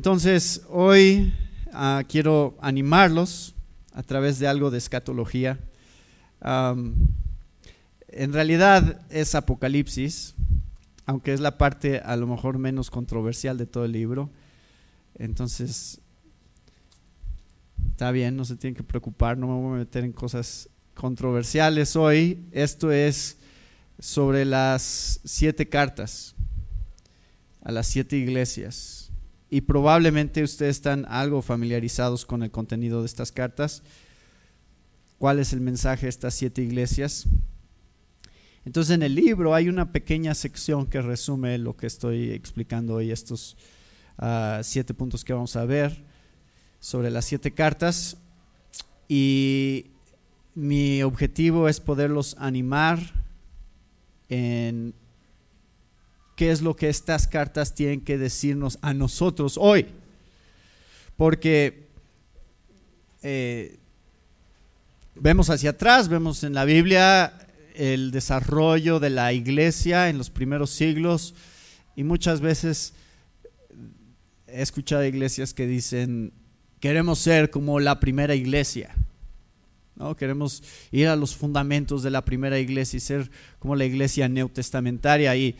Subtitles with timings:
[0.00, 1.30] Entonces, hoy
[1.74, 3.54] ah, quiero animarlos
[3.92, 5.58] a través de algo de escatología.
[6.42, 10.34] en realidad es Apocalipsis,
[11.04, 14.30] aunque es la parte a lo mejor menos controversial de todo el libro.
[15.18, 16.00] Entonces,
[17.90, 21.94] está bien, no se tienen que preocupar, no me voy a meter en cosas controversiales
[21.94, 22.42] hoy.
[22.52, 23.36] Esto es
[23.98, 26.34] sobre las siete cartas
[27.60, 28.99] a las siete iglesias
[29.50, 33.82] y probablemente ustedes están algo familiarizados con el contenido de estas cartas.
[35.18, 37.26] ¿Cuál es el mensaje de estas siete iglesias?
[38.64, 43.10] Entonces en el libro hay una pequeña sección que resume lo que estoy explicando hoy,
[43.10, 43.56] estos
[44.18, 46.04] ah, siete puntos que vamos a ver
[46.78, 48.18] sobre las siete cartas.
[49.08, 49.86] Y
[50.54, 53.00] mi objetivo es poderlos animar
[54.28, 54.94] en
[56.40, 59.84] qué es lo que estas cartas tienen que decirnos a nosotros hoy.
[61.18, 61.86] Porque
[63.22, 63.76] eh,
[65.14, 70.70] vemos hacia atrás, vemos en la Biblia el desarrollo de la iglesia en los primeros
[70.70, 71.34] siglos
[71.94, 72.94] y muchas veces
[74.46, 76.32] he escuchado iglesias que dicen,
[76.80, 78.94] queremos ser como la primera iglesia.
[79.94, 80.16] ¿no?
[80.16, 85.36] Queremos ir a los fundamentos de la primera iglesia y ser como la iglesia neotestamentaria.
[85.36, 85.58] Y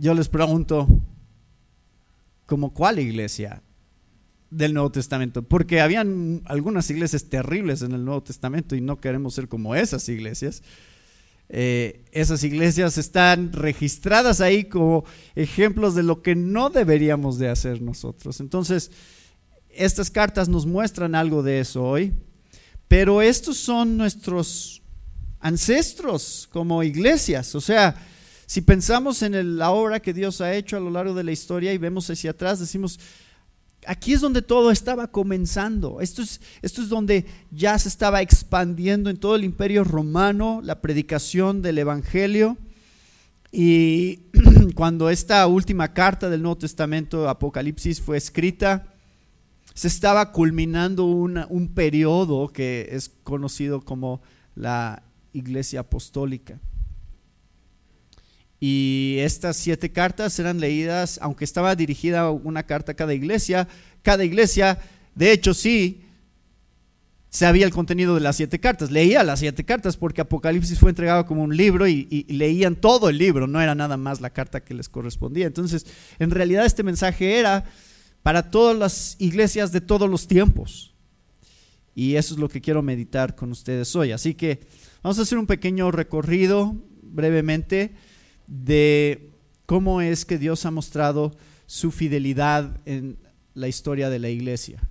[0.00, 0.88] yo les pregunto,
[2.46, 3.62] ¿como cuál iglesia
[4.50, 5.42] del Nuevo Testamento?
[5.42, 10.08] Porque habían algunas iglesias terribles en el Nuevo Testamento y no queremos ser como esas
[10.08, 10.62] iglesias.
[11.50, 17.82] Eh, esas iglesias están registradas ahí como ejemplos de lo que no deberíamos de hacer
[17.82, 18.40] nosotros.
[18.40, 18.90] Entonces,
[19.68, 22.14] estas cartas nos muestran algo de eso hoy,
[22.88, 24.80] pero estos son nuestros
[25.40, 27.96] ancestros como iglesias, o sea,
[28.50, 31.72] si pensamos en la obra que Dios ha hecho a lo largo de la historia
[31.72, 32.98] y vemos hacia atrás, decimos,
[33.86, 36.00] aquí es donde todo estaba comenzando.
[36.00, 40.80] Esto es, esto es donde ya se estaba expandiendo en todo el imperio romano la
[40.80, 42.56] predicación del Evangelio.
[43.52, 44.22] Y
[44.74, 48.92] cuando esta última carta del Nuevo Testamento, Apocalipsis, fue escrita,
[49.74, 54.20] se estaba culminando un periodo que es conocido como
[54.56, 56.58] la Iglesia Apostólica.
[58.60, 63.66] Y estas siete cartas eran leídas, aunque estaba dirigida una carta a cada iglesia,
[64.02, 64.78] cada iglesia,
[65.14, 66.02] de hecho sí,
[67.30, 71.24] sabía el contenido de las siete cartas, leía las siete cartas porque Apocalipsis fue entregado
[71.24, 74.74] como un libro y, leían todo el libro, no era nada más la carta que
[74.74, 75.46] les correspondía.
[75.46, 75.86] Entonces,
[76.18, 77.64] en realidad este mensaje era
[78.22, 80.92] para todas las iglesias de todos los tiempos.
[81.94, 84.12] Y eso es lo que quiero meditar con ustedes hoy.
[84.12, 84.60] Así que
[85.02, 87.92] vamos a hacer un pequeño recorrido brevemente
[88.50, 89.30] de
[89.64, 93.16] cómo es que Dios ha mostrado su fidelidad en
[93.54, 94.82] la historia de la iglesia.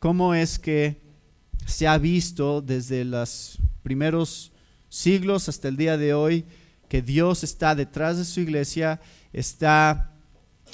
[0.00, 1.00] Cómo es que
[1.64, 4.50] se ha visto desde los primeros
[4.88, 6.44] siglos hasta el día de hoy
[6.88, 9.00] que Dios está detrás de su iglesia,
[9.32, 10.10] está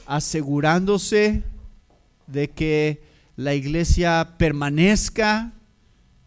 [0.06, 1.42] asegurándose
[2.26, 3.02] de que
[3.36, 5.52] la iglesia permanezca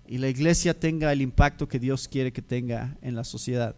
[0.07, 3.75] y la iglesia tenga el impacto que Dios quiere que tenga en la sociedad.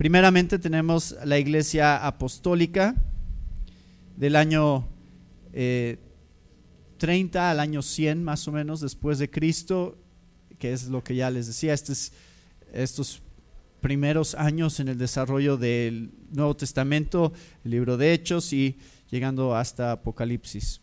[0.00, 2.94] Primeramente tenemos la iglesia apostólica
[4.16, 4.88] del año
[5.52, 9.98] 30 eh, al año 100 más o menos después de Cristo,
[10.58, 12.12] que es lo que ya les decía, estos,
[12.72, 13.20] estos
[13.82, 18.78] primeros años en el desarrollo del Nuevo Testamento, el libro de Hechos y
[19.10, 20.80] llegando hasta Apocalipsis.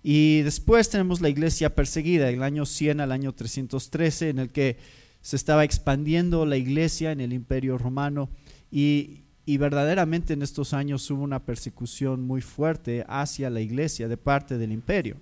[0.00, 4.76] Y después tenemos la iglesia perseguida, el año 100 al año 313, en el que
[5.22, 8.30] se estaba expandiendo la iglesia en el imperio romano
[8.76, 14.58] y, verdaderamente en estos años hubo una persecución muy fuerte hacia la iglesia de parte
[14.58, 15.16] del imperio.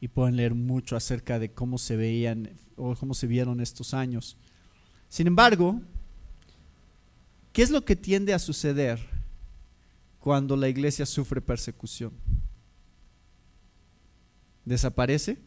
[0.00, 4.36] Y pueden leer mucho acerca de cómo se veían o cómo se vieron estos años.
[5.08, 5.80] Sin embargo,
[7.52, 8.98] ¿qué es lo que tiende a suceder
[10.18, 12.12] cuando la iglesia sufre persecución?
[14.64, 15.38] ¿Desaparece?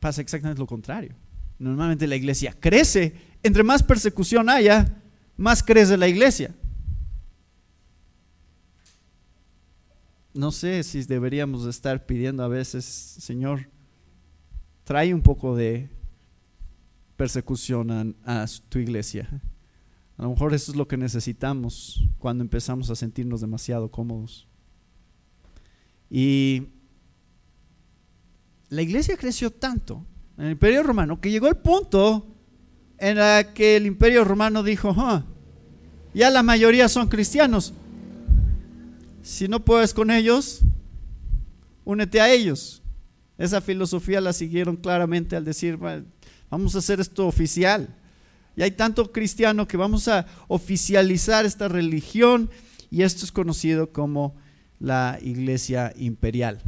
[0.00, 1.14] Pasa exactamente lo contrario.
[1.64, 3.14] Normalmente la iglesia crece.
[3.42, 5.02] Entre más persecución haya,
[5.38, 6.54] más crece la iglesia.
[10.34, 13.66] No sé si deberíamos estar pidiendo a veces, Señor,
[14.84, 15.88] trae un poco de
[17.16, 19.26] persecución a, tu iglesia.
[20.18, 24.46] A lo mejor eso es lo que necesitamos cuando empezamos a sentirnos demasiado cómodos.
[26.10, 26.64] Y
[28.68, 30.04] la iglesia creció tanto
[30.38, 32.26] en el imperio romano, que llegó el punto
[32.98, 34.94] en el que el imperio romano dijo,
[36.12, 37.72] Ya la mayoría son cristianos.
[39.22, 40.60] Si no puedes con ellos,
[41.84, 42.82] únete a ellos.
[43.38, 45.78] Esa filosofía la siguieron claramente al decir,
[46.50, 47.88] vamos a hacer esto oficial.
[48.56, 52.50] Y hay tanto cristiano que vamos a oficializar esta religión
[52.90, 54.36] y esto es conocido como
[54.78, 56.60] la iglesia imperial.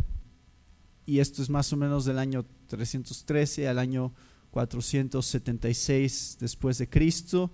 [1.04, 4.12] Y esto es más o menos del año 313 al año
[4.50, 7.50] 476 después de Cristo.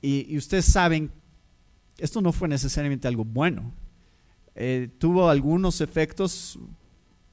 [0.00, 1.10] Y, ustedes saben,
[1.98, 3.72] esto no fue necesariamente algo bueno.
[4.54, 6.58] Eh, tuvo algunos efectos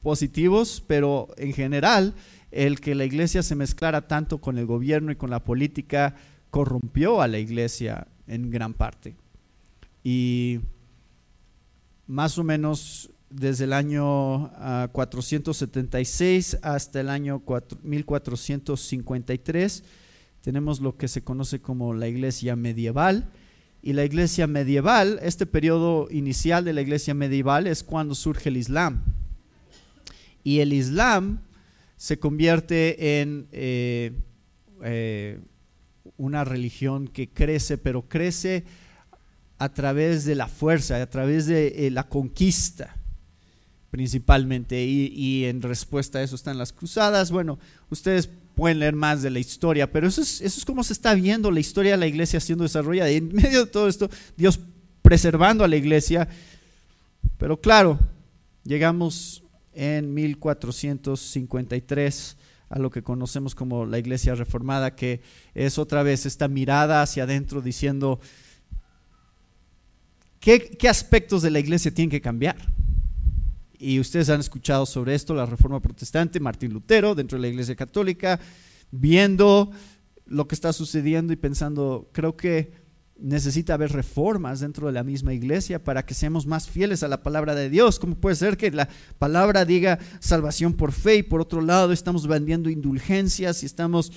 [0.01, 2.13] positivos, pero en general
[2.51, 6.15] el que la iglesia se mezclara tanto con el gobierno y con la política
[6.49, 9.15] corrompió a la iglesia en gran parte.
[10.03, 10.59] Y
[12.07, 14.51] más o menos desde el año
[14.91, 17.43] 476 ah, hasta el año
[17.83, 19.83] 1453
[20.41, 23.29] tenemos lo que se conoce como la iglesia medieval.
[23.81, 28.57] Y la iglesia medieval, este periodo inicial de la iglesia medieval es cuando surge el
[28.57, 29.03] Islam.
[30.43, 31.41] Y el Islam
[31.95, 34.11] se convierte en eh,
[34.83, 35.39] eh,
[36.17, 38.65] una religión que crece, pero crece
[39.59, 42.98] a través de la fuerza, a través de eh, la conquista
[43.91, 44.83] principalmente.
[44.83, 47.31] Y, en respuesta a eso están las cruzadas.
[47.31, 47.59] Bueno,
[47.89, 51.13] ustedes pueden leer más de la historia, pero eso es, eso es como se está
[51.13, 53.11] viendo la historia de la iglesia siendo desarrollada.
[53.11, 54.59] Y en medio de todo esto, Dios
[55.01, 56.27] preservando a la iglesia.
[57.37, 57.99] Pero claro,
[58.63, 59.43] llegamos
[59.73, 62.37] en 1453
[62.69, 65.21] a lo que conocemos como la iglesia reformada, que
[65.55, 68.19] es otra vez esta mirada hacia adentro diciendo,
[70.39, 72.57] ¿qué, qué aspectos de la iglesia tienen que cambiar?
[73.79, 77.77] Y ustedes han escuchado sobre esto, la Reforma Protestante, Martín Lutero, dentro de la Iglesia
[77.77, 78.37] Católica,
[78.91, 79.71] viendo
[80.25, 82.73] lo que está sucediendo y pensando, creo que
[83.17, 87.23] necesita haber reformas dentro de la misma iglesia para que seamos más fieles a la
[87.23, 87.99] palabra de Dios.
[87.99, 92.27] ¿Cómo puede ser que la palabra diga salvación por fe y por otro lado estamos
[92.27, 94.11] vendiendo indulgencias y estamos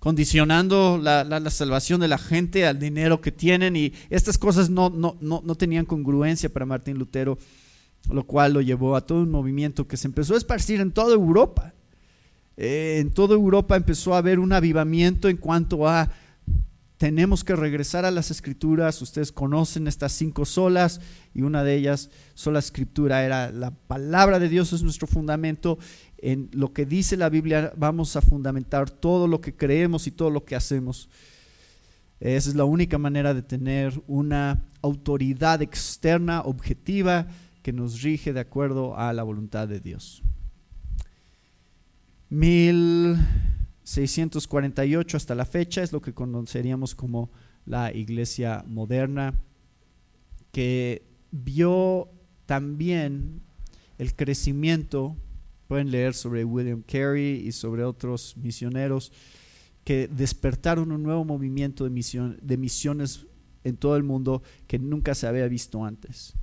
[0.00, 4.90] condicionando la, la, salvación de la gente al dinero que tienen y estas cosas no,
[4.90, 7.38] no, no, no tenían congruencia para Martín Lutero
[8.10, 11.14] lo cual lo llevó a todo un movimiento que se empezó a esparcir en toda
[11.14, 11.72] Europa.
[12.56, 16.10] Eh, en toda Europa empezó a haber un avivamiento en cuanto a
[16.98, 19.02] tenemos que regresar a las escrituras.
[19.02, 21.00] Ustedes conocen estas cinco solas
[21.34, 25.78] y una de ellas, sola escritura, era la palabra de Dios es nuestro fundamento.
[26.18, 30.30] En lo que dice la Biblia vamos a fundamentar todo lo que creemos y todo
[30.30, 31.10] lo que hacemos.
[32.18, 37.26] Esa es la única manera de tener una autoridad externa, objetiva,
[37.66, 40.22] que nos rige de acuerdo a la voluntad de Dios.
[42.30, 47.28] 1648 hasta la fecha es lo que conoceríamos como
[47.64, 49.34] la iglesia moderna,
[50.52, 51.02] que
[51.32, 52.08] vio
[52.46, 53.40] también
[53.98, 55.16] el crecimiento,
[55.66, 59.10] pueden leer sobre William Carey y sobre otros misioneros,
[59.82, 63.26] que despertaron un nuevo movimiento de, de misiones
[63.64, 66.36] en todo el mundo que nunca se había visto antes.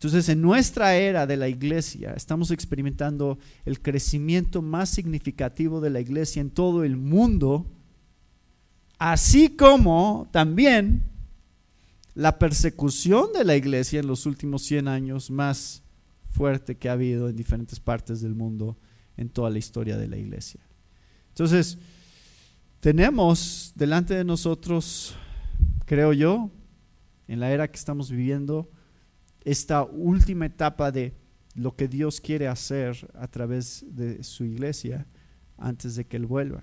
[0.00, 6.00] Entonces, en nuestra era de la iglesia, estamos experimentando el crecimiento más significativo de la
[6.00, 7.66] iglesia en todo el mundo,
[8.96, 11.02] así como también
[12.14, 15.82] la persecución de la iglesia en los últimos 100 años más
[16.30, 18.78] fuerte que ha habido en diferentes partes del mundo
[19.18, 20.60] en toda la historia de la iglesia.
[21.28, 21.76] Entonces,
[22.80, 25.14] tenemos delante de nosotros,
[25.84, 26.50] creo yo,
[27.28, 28.66] en la era que estamos viviendo,
[29.44, 31.14] esta última etapa de
[31.54, 35.06] lo que Dios quiere hacer a través de su iglesia
[35.58, 36.62] antes de que Él vuelva.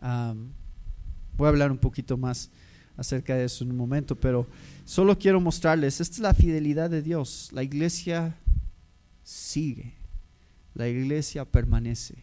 [0.00, 2.50] voy a hablar un poquito más
[2.96, 4.46] acerca de eso en un momento, pero
[4.84, 7.48] solo quiero mostrarles, esta es la fidelidad de Dios.
[7.52, 8.36] La iglesia
[9.22, 9.94] sigue,
[10.74, 12.16] la iglesia permanece,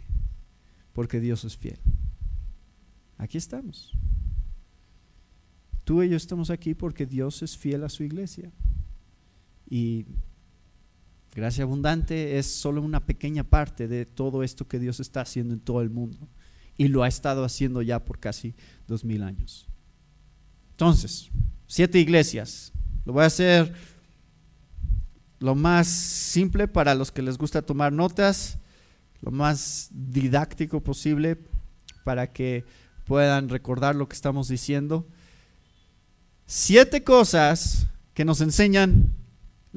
[0.94, 1.80] porque Dios es fiel.
[3.18, 3.92] Aquí estamos.
[5.84, 8.51] Tú y yo estamos aquí porque Dios es fiel a su iglesia.
[9.69, 10.05] Y
[11.36, 15.59] gracia abundante es solo una pequeña parte de todo esto que Dios está haciendo en
[15.59, 16.27] todo el mundo.
[16.77, 18.53] Y lo ha estado haciendo ya por casi
[18.88, 19.67] dos mil años.
[20.71, 21.29] Entonces,
[21.65, 22.71] siete iglesias.
[23.05, 23.74] Lo voy a hacer
[25.39, 28.57] lo más simple para los que les gusta tomar notas,
[29.21, 31.38] lo más didáctico posible
[32.03, 32.65] para que
[33.05, 35.07] puedan recordar lo que estamos diciendo.
[36.45, 39.13] Siete cosas que nos enseñan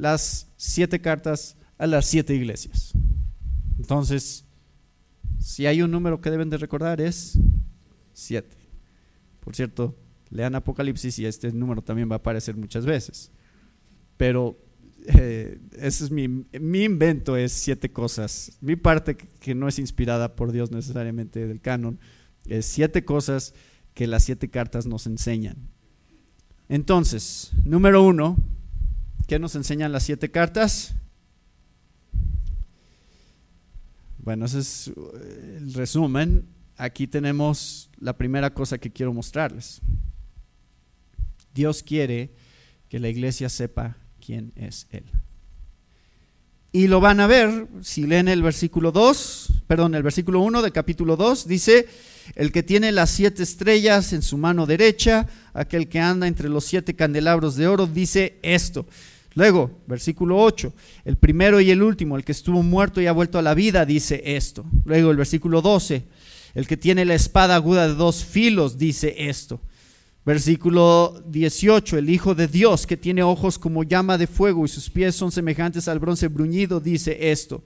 [0.00, 2.92] las siete cartas a las siete iglesias.
[3.78, 4.44] Entonces,
[5.38, 7.38] si hay un número que deben de recordar es
[8.14, 8.56] siete.
[9.40, 9.96] Por cierto,
[10.30, 13.30] Lean Apocalipsis y este número también va a aparecer muchas veces.
[14.16, 14.58] Pero
[15.06, 18.56] eh, ese es mi, mi invento, es siete cosas.
[18.62, 22.00] Mi parte que no es inspirada por Dios necesariamente del canon,
[22.46, 23.52] es siete cosas
[23.92, 25.56] que las siete cartas nos enseñan.
[26.68, 28.36] Entonces, número uno,
[29.30, 30.92] ¿qué nos enseñan las siete cartas?
[34.18, 36.48] Bueno, ese es eh, el resumen.
[36.76, 39.82] Aquí tenemos la primera cosa que quiero mostrarles.
[41.54, 42.30] Dios quiere
[42.88, 45.04] que la iglesia sepa quién es Él.
[46.72, 50.72] Y lo van a ver si leen el versículo 2, perdón, el versículo 1 del
[50.72, 51.86] capítulo 2, dice,
[52.34, 56.64] el que tiene las siete estrellas en su mano derecha, aquel que anda entre los
[56.64, 58.86] siete candelabros de oro, dice esto.
[59.40, 60.70] Luego, versículo 8,
[61.06, 63.86] el primero y el último, el que estuvo muerto y ha vuelto a la vida,
[63.86, 64.66] dice esto.
[64.84, 66.02] Luego, el versículo 12,
[66.54, 69.58] el que tiene la espada aguda de dos filos, dice esto.
[70.26, 74.90] Versículo 18, el Hijo de Dios que tiene ojos como llama de fuego y sus
[74.90, 77.62] pies son semejantes al bronce bruñido, dice esto.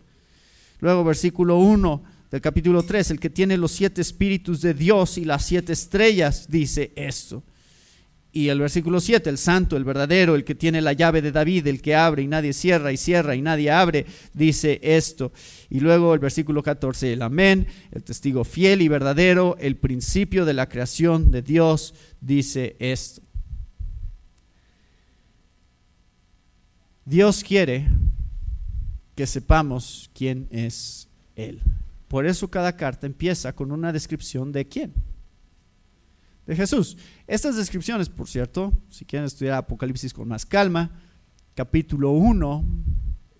[0.78, 5.24] Luego versículo 1 del capítulo 3, el que tiene los siete espíritus de Dios y
[5.24, 7.42] las siete estrellas, dice esto.
[8.36, 11.68] Y el versículo 7, el santo, el verdadero, el que tiene la llave de David,
[11.68, 15.32] el que abre y nadie cierra y cierra y nadie abre, dice esto.
[15.70, 20.52] Y luego el versículo 14, el amén, el testigo fiel y verdadero, el principio de
[20.52, 23.22] la creación de Dios, dice esto.
[27.04, 27.86] Dios quiere
[29.14, 31.60] que sepamos quién es Él.
[32.08, 35.13] Por eso cada carta empieza con una descripción de quién
[36.46, 36.96] de Jesús.
[37.26, 40.90] Estas descripciones, por cierto, si quieren estudiar Apocalipsis con más calma,
[41.54, 42.64] capítulo 1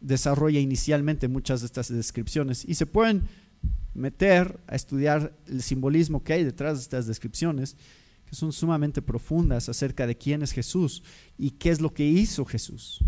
[0.04, 3.26] desarrolla inicialmente muchas de estas descripciones y se pueden
[3.94, 7.76] meter a estudiar el simbolismo que hay detrás de estas descripciones,
[8.26, 11.02] que son sumamente profundas acerca de quién es Jesús
[11.38, 13.02] y qué es lo que hizo Jesús.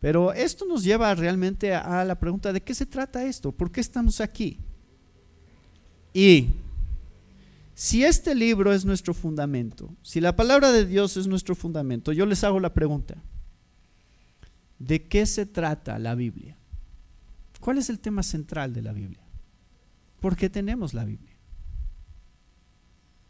[0.00, 3.80] Pero esto nos lleva realmente a la pregunta de qué se trata esto, por qué
[3.80, 4.58] estamos aquí.
[6.12, 6.48] Y
[7.78, 12.26] si este libro es nuestro fundamento, si la palabra de Dios es nuestro fundamento, yo
[12.26, 13.14] les hago la pregunta,
[14.80, 16.56] ¿de qué se trata la Biblia?
[17.60, 19.20] ¿Cuál es el tema central de la Biblia?
[20.18, 21.36] ¿Por qué tenemos la Biblia?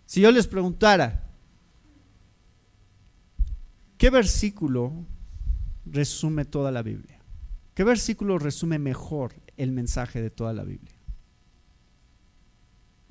[0.07, 1.29] Si yo les preguntara,
[3.99, 4.95] ¿qué versículo
[5.85, 7.21] resume toda la Biblia?
[7.75, 10.95] ¿Qué versículo resume mejor el mensaje de toda la Biblia?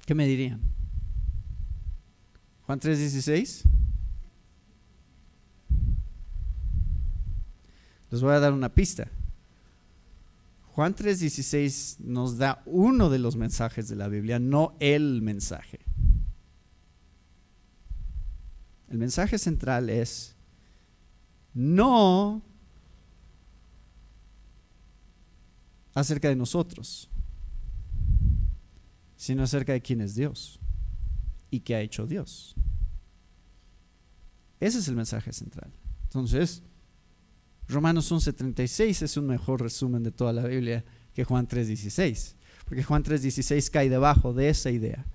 [0.08, 0.76] ¿Qué me dirían?
[2.68, 3.64] Juan 3:16.
[8.12, 9.08] Les voy a dar una pista.
[10.76, 15.80] Juan 3:16 nos da uno de los mensajes de la Biblia, no el mensaje.
[18.90, 20.36] El mensaje central es
[21.54, 22.42] no
[25.94, 27.10] acerca de nosotros,
[29.16, 30.60] sino acerca de quién es Dios
[31.50, 32.56] y qué ha hecho Dios.
[34.60, 35.72] Ese es el mensaje central.
[36.04, 36.63] Entonces,
[37.68, 42.36] Romanos 11:36 es un mejor resumen de toda la Biblia que Juan 3:16,
[42.66, 45.06] porque Juan 3:16 cae debajo de esa idea.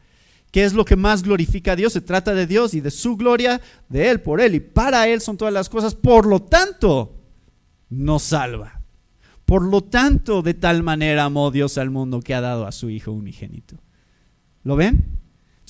[0.51, 1.95] ¿Qué es lo que más glorifica a Dios?
[1.95, 5.23] Se trata de Dios y de su gloria, de Él, por Él y para Él
[5.23, 5.95] son todas las cosas.
[5.95, 7.17] Por lo tanto,
[7.89, 8.83] nos salva.
[9.47, 12.91] Por lo tanto, de tal manera amó Dios al mundo que ha dado a su
[12.91, 13.77] Hijo unigénito.
[14.63, 15.22] ¿Lo ven?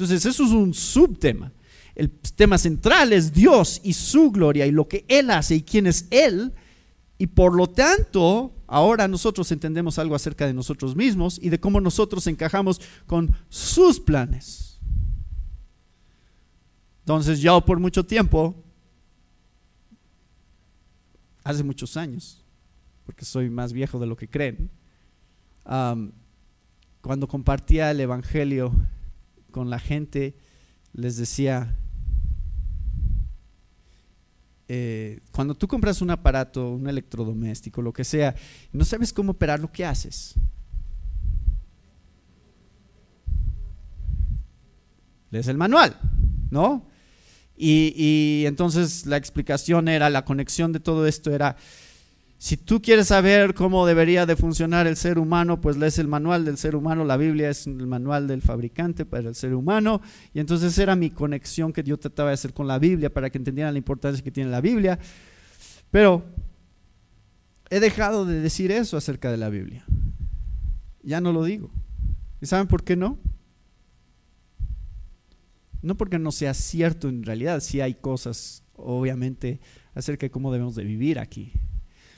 [0.03, 1.53] Entonces, eso es un subtema.
[1.95, 5.87] El tema central es Dios y su gloria y lo que Él hace y quién
[5.87, 6.53] es Él.
[7.19, 11.81] Y por lo tanto, ahora nosotros entendemos algo acerca de nosotros mismos y de cómo
[11.81, 14.81] nosotros encajamos con sus planes.
[17.03, 18.57] Entonces, yo por mucho tiempo,
[21.45, 22.43] hace muchos años,
[23.07, 24.69] porque soy más viejo de lo que creen,
[25.65, 28.73] cuando compartía el Evangelio
[29.53, 30.35] con la gente,
[30.93, 31.77] les decía,
[34.69, 38.35] eh, cuando tú compras un aparato, un electrodoméstico, lo que sea,
[38.73, 40.35] no sabes cómo operar lo que haces.
[45.31, 45.97] Lees el manual,
[46.51, 46.87] ¿no?
[47.57, 51.57] Y, y entonces la explicación era, la conexión de todo esto era,
[52.43, 56.45] si tú quieres saber cómo debería de funcionar el ser humano, pues lees el manual
[56.45, 60.03] del ser humano, la Biblia es el manual del fabricante para el ser humano,
[60.35, 63.39] y entonces era mi conexión que yo trataba de hacer con la Biblia para que
[63.39, 64.99] entendieran la importancia que tiene la Biblia.
[65.93, 66.25] Pero
[67.71, 69.85] he dejado de decir eso acerca de la Biblia.
[71.05, 71.71] Ya no lo digo.
[72.41, 73.21] ¿Y saben por qué no?
[75.81, 79.61] No porque no sea cierto en realidad, sí hay cosas, obviamente,
[79.95, 81.53] acerca de cómo debemos de vivir aquí.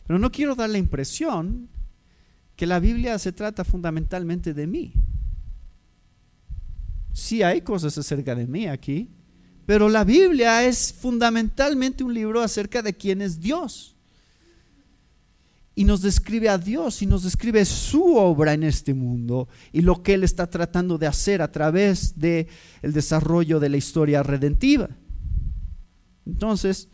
[0.07, 1.69] Pero no quiero dar la impresión
[2.57, 4.93] que la Biblia se trata fundamentalmente de mí.
[7.13, 9.09] Sí hay cosas acerca de mí aquí,
[9.67, 13.95] pero la Biblia es fundamentalmente un libro acerca de quién es Dios
[15.77, 20.03] y nos describe a Dios y nos describe su obra en este mundo y lo
[20.03, 22.47] que Él está tratando de hacer a través del
[22.83, 24.89] el desarrollo de la historia redentiva.
[26.27, 26.89] Entonces,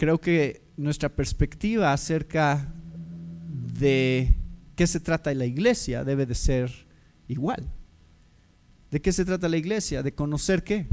[0.00, 2.72] creo que nuestra perspectiva acerca
[3.78, 4.34] de
[4.74, 6.72] qué se trata la iglesia debe de ser
[7.28, 7.70] igual.
[8.90, 10.02] ¿De qué se trata la iglesia?
[10.02, 10.86] De conocer qué.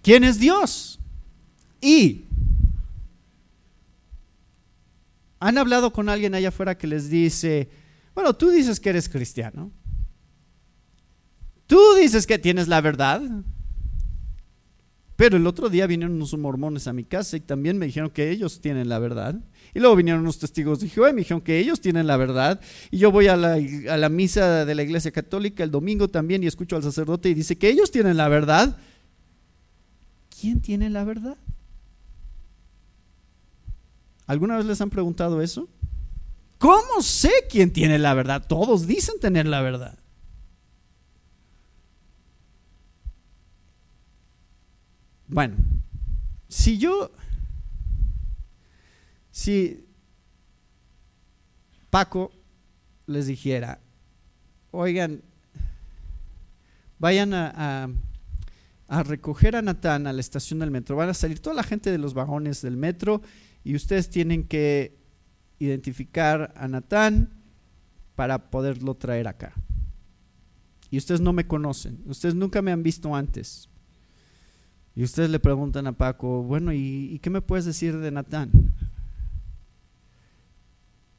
[0.00, 0.98] ¿Quién es Dios?
[1.82, 2.24] Y
[5.38, 7.68] han hablado con alguien allá afuera que les dice,
[8.14, 9.70] bueno, tú dices que eres cristiano.
[11.66, 13.20] Tú dices que tienes la verdad.
[15.16, 18.30] Pero el otro día vinieron unos mormones a mi casa y también me dijeron que
[18.30, 19.40] ellos tienen la verdad.
[19.74, 22.60] Y luego vinieron unos testigos de Jehová y me dijeron que ellos tienen la verdad.
[22.90, 26.42] Y yo voy a la, a la misa de la iglesia católica el domingo también
[26.42, 28.76] y escucho al sacerdote y dice que ellos tienen la verdad.
[30.38, 31.36] ¿Quién tiene la verdad?
[34.26, 35.68] ¿Alguna vez les han preguntado eso?
[36.58, 38.44] ¿Cómo sé quién tiene la verdad?
[38.46, 39.98] Todos dicen tener la verdad.
[45.28, 45.56] Bueno,
[46.48, 47.10] si yo,
[49.32, 49.84] si
[51.90, 52.32] Paco
[53.06, 53.80] les dijera,
[54.70, 55.22] oigan,
[56.98, 57.88] vayan a,
[58.88, 61.90] a, recoger a Natán a la estación del metro, van a salir toda la gente
[61.90, 63.20] de los vagones del metro
[63.64, 64.96] y ustedes tienen que
[65.58, 67.30] identificar a Natán
[68.14, 69.54] para poderlo traer acá.
[70.88, 73.68] Y ustedes no me conocen, ustedes nunca me han visto antes.
[74.96, 78.50] Y ustedes le preguntan a Paco, bueno, ¿y, qué me puedes decir de Natán?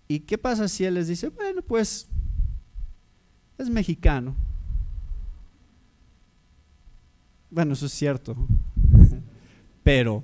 [0.10, 2.10] ¿Y qué pasa si él les dice, bueno, pues
[3.58, 4.36] es mexicano?
[7.50, 8.36] Bueno, eso es cierto.
[9.84, 10.24] Pero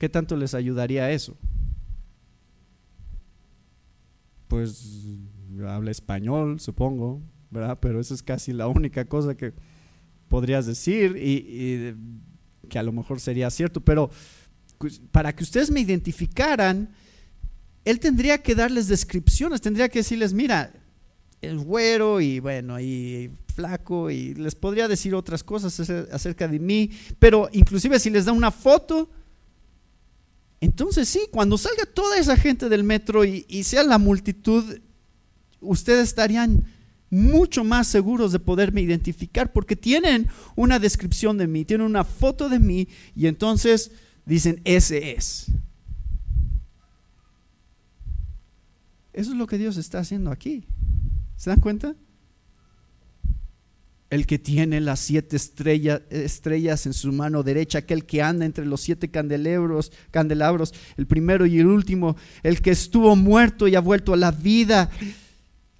[0.00, 1.36] ¿Qué tanto les ayudaría eso?
[4.48, 5.04] Pues
[5.68, 7.78] habla español, supongo, ¿verdad?
[7.82, 9.52] Pero eso es casi la única cosa que
[10.30, 11.94] podrías decir y,
[12.70, 13.82] que a lo mejor sería cierto.
[13.82, 14.10] Pero
[14.78, 16.88] pues, para que ustedes me identificaran,
[17.84, 20.72] él tendría que darles descripciones, tendría que decirles, mira,
[21.42, 25.78] es güero y bueno, y flaco, y les podría decir otras cosas
[26.12, 29.10] acerca de mí, pero inclusive si les da una foto,
[30.60, 34.78] entonces sí, cuando salga toda esa gente del metro y, sea la multitud,
[35.60, 36.64] ustedes estarían
[37.10, 42.48] mucho más seguros de poderme identificar porque tienen una descripción de mí, tienen una foto
[42.48, 43.90] de mí y entonces
[44.24, 45.46] dicen, ese es.
[49.12, 50.64] Eso es lo que Dios está haciendo aquí.
[51.36, 51.96] ¿Se dan cuenta?
[54.10, 58.80] el que tiene las siete estrellas en su mano derecha, aquel que anda entre los
[58.80, 64.12] siete candelabros, candelabros, el primero y el último, el que estuvo muerto y ha vuelto
[64.12, 64.90] a la vida,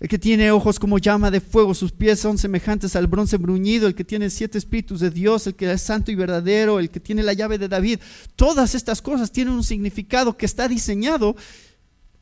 [0.00, 3.86] el que tiene ojos como llama de fuego, sus pies son semejantes al bronce bruñido,
[3.86, 7.00] el que tiene siete espíritus de Dios, el que es santo y verdadero, el que
[7.00, 8.00] tiene la llave de David.
[8.34, 11.36] Todas estas cosas tienen un significado que está diseñado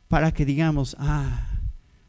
[0.09, 1.49] para que digamos, ah,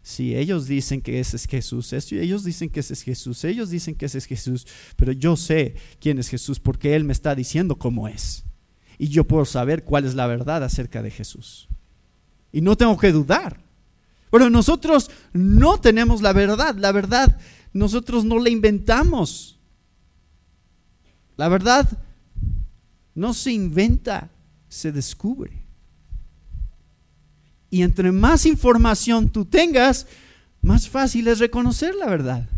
[0.01, 3.93] Sí, ellos dicen que ese es Jesús, ellos dicen que ese es Jesús, ellos dicen
[3.93, 7.75] que ese es Jesús, pero yo sé quién es Jesús porque Él me está diciendo
[7.75, 8.43] cómo es.
[8.97, 11.67] Y yo puedo saber cuál es la verdad acerca de Jesús.
[12.51, 13.68] Y no tengo que dudar.
[14.31, 17.39] Pero nosotros no tenemos la verdad, la verdad
[17.73, 19.57] nosotros no la inventamos.
[21.37, 21.87] La verdad
[23.15, 24.29] no se inventa,
[24.67, 25.63] se descubre.
[27.69, 30.07] Y entre más información tú tengas,
[30.61, 32.49] más fácil es reconocer la verdad.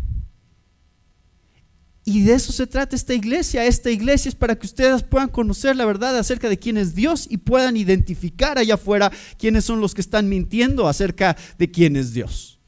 [2.04, 3.64] Y de eso se trata esta iglesia.
[3.64, 7.28] Esta iglesia es para que ustedes puedan conocer la verdad acerca de quién es Dios
[7.30, 12.12] y puedan identificar allá afuera quiénes son los que están mintiendo acerca de quién es
[12.12, 12.58] Dios.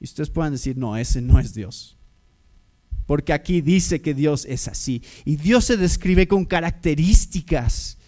[0.00, 1.98] Y ustedes puedan decir, no, ese no es Dios.
[3.04, 5.02] Porque aquí dice que Dios es así.
[5.26, 7.98] Y Dios se describe con características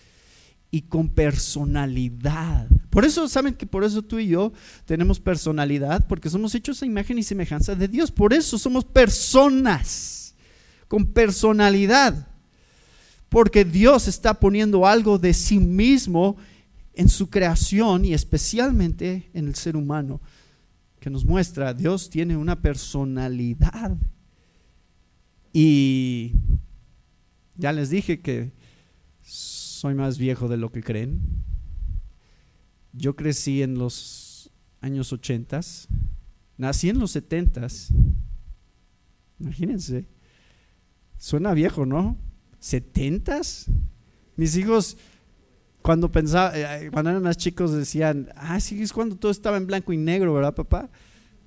[0.71, 2.68] y con personalidad.
[2.88, 4.55] Por eso, ¿saben que por eso tú y yo
[4.87, 6.07] tenemos personalidad?
[6.07, 8.11] Porque somos hechos a imagen y semejanza de Dios.
[8.11, 10.21] Por eso somos personas
[10.92, 12.28] con personalidad.
[13.31, 16.37] Porque Dios está poniendo algo de sí mismo
[16.92, 20.20] en su creación y especialmente en el ser humano
[21.00, 23.96] que nos muestra, Dios tiene una personalidad.
[25.50, 26.33] Y
[27.57, 28.52] ya les dije que
[29.22, 31.22] soy más viejo de lo que creen.
[32.92, 34.50] Yo crecí en los
[34.83, 35.59] años 80,
[36.59, 37.66] nací en los 70.
[39.40, 40.05] Imagínense.
[41.22, 42.16] Suena viejo, ¿no?
[42.61, 43.66] ¿70s?
[44.35, 44.96] Mis hijos
[45.80, 49.68] cuando pensaba, eh, cuando eran más chicos decían, ah, sí, es cuando todo estaba en
[49.68, 50.90] blanco y negro, ¿verdad, papá?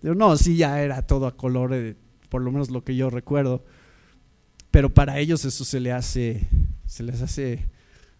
[0.01, 1.97] Pero no, sí, ya era todo a color, eh,
[2.29, 3.65] por lo menos lo que yo recuerdo.
[4.71, 6.47] Pero para ellos eso se le hace,
[6.85, 7.67] se les hace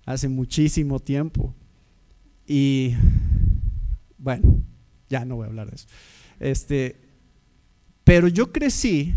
[0.05, 1.55] hace muchísimo tiempo.
[2.45, 2.95] Y
[4.17, 4.61] bueno,
[5.07, 5.87] ya no voy a hablar de eso.
[6.37, 6.99] Este,
[8.03, 9.13] pero yo crecí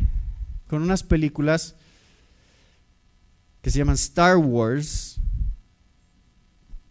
[0.68, 1.74] con unas películas
[3.62, 5.20] que se llaman Star Wars,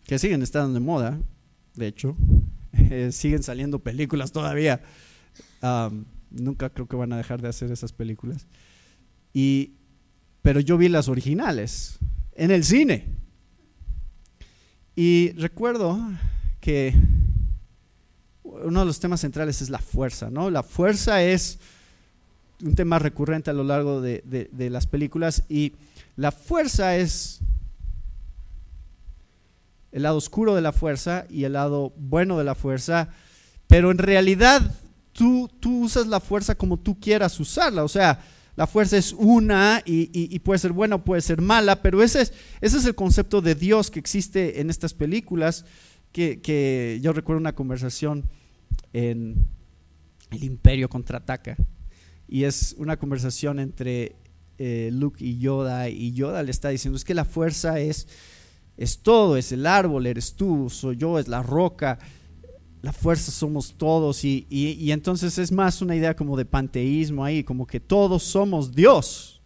[0.06, 1.20] que siguen estando de moda,
[1.76, 2.16] de hecho,
[2.74, 4.82] eh, siguen saliendo películas todavía.
[6.30, 8.48] nunca creo que van a dejar de hacer esas películas.
[9.34, 9.74] Y,
[10.42, 12.00] pero yo vi las originales
[12.36, 13.06] en el cine.
[14.96, 16.00] Y recuerdo
[16.60, 16.94] que
[18.44, 20.50] uno de los temas centrales es la fuerza, ¿no?
[20.50, 21.60] La fuerza es
[22.64, 25.74] un tema recurrente a lo largo de, de las películas y
[26.18, 27.40] la fuerza es
[29.92, 33.10] el lado oscuro de la fuerza y el lado bueno de la fuerza,
[33.68, 34.76] pero en realidad
[35.14, 38.20] tú, tú usas la fuerza como tú quieras usarla, o sea,
[38.56, 42.34] la fuerza es una y, puede ser buena o puede ser mala, pero ese es,
[42.60, 45.64] ese es el concepto de Dios que existe en estas películas,
[46.12, 48.28] que, yo recuerdo una conversación
[48.94, 49.46] en
[50.32, 51.56] El Imperio contraataca,
[52.28, 54.16] y es una conversación entre
[54.58, 58.08] eh, Luke y Yoda, y Yoda le está diciendo, es que la fuerza es
[58.78, 61.98] es todo, es el árbol, eres tú, soy yo, es la roca,
[62.84, 64.46] la fuerza somos todos y,
[64.92, 69.42] entonces es más una idea como de panteísmo ahí, como que todos somos Dios.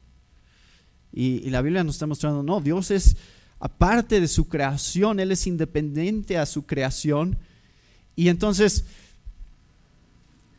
[1.14, 3.16] Y, la Biblia nos está mostrando, no, Dios es
[3.60, 7.38] aparte de su creación, Él es independiente a su creación.
[8.16, 8.84] Y entonces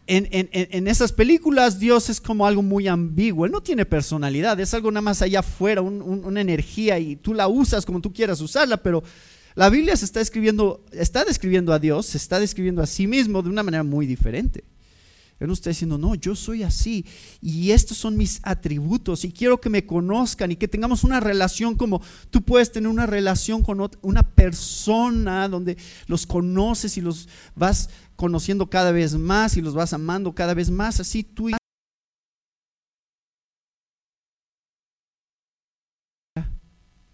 [0.07, 4.91] en, esas películas Dios es como algo muy ambiguo, Él no tiene personalidad, es algo
[4.91, 9.03] nada más allá afuera, una energía y tú la usas como tú quieras usarla, pero
[9.55, 13.43] la Biblia se está escribiendo, está describiendo a Dios, se está describiendo a sí mismo
[13.43, 14.65] de una manera muy diferente.
[15.43, 17.05] Él no está diciendo, no, yo soy así
[17.41, 21.75] y estos son mis atributos y quiero que me conozcan y que tengamos una relación
[21.75, 22.01] como
[22.31, 25.77] tú puedes tener una relación con una persona donde
[26.07, 30.71] los conoces y los vas conociendo cada vez más y los vas amando cada vez
[30.71, 31.01] más.
[31.01, 31.55] Así tú y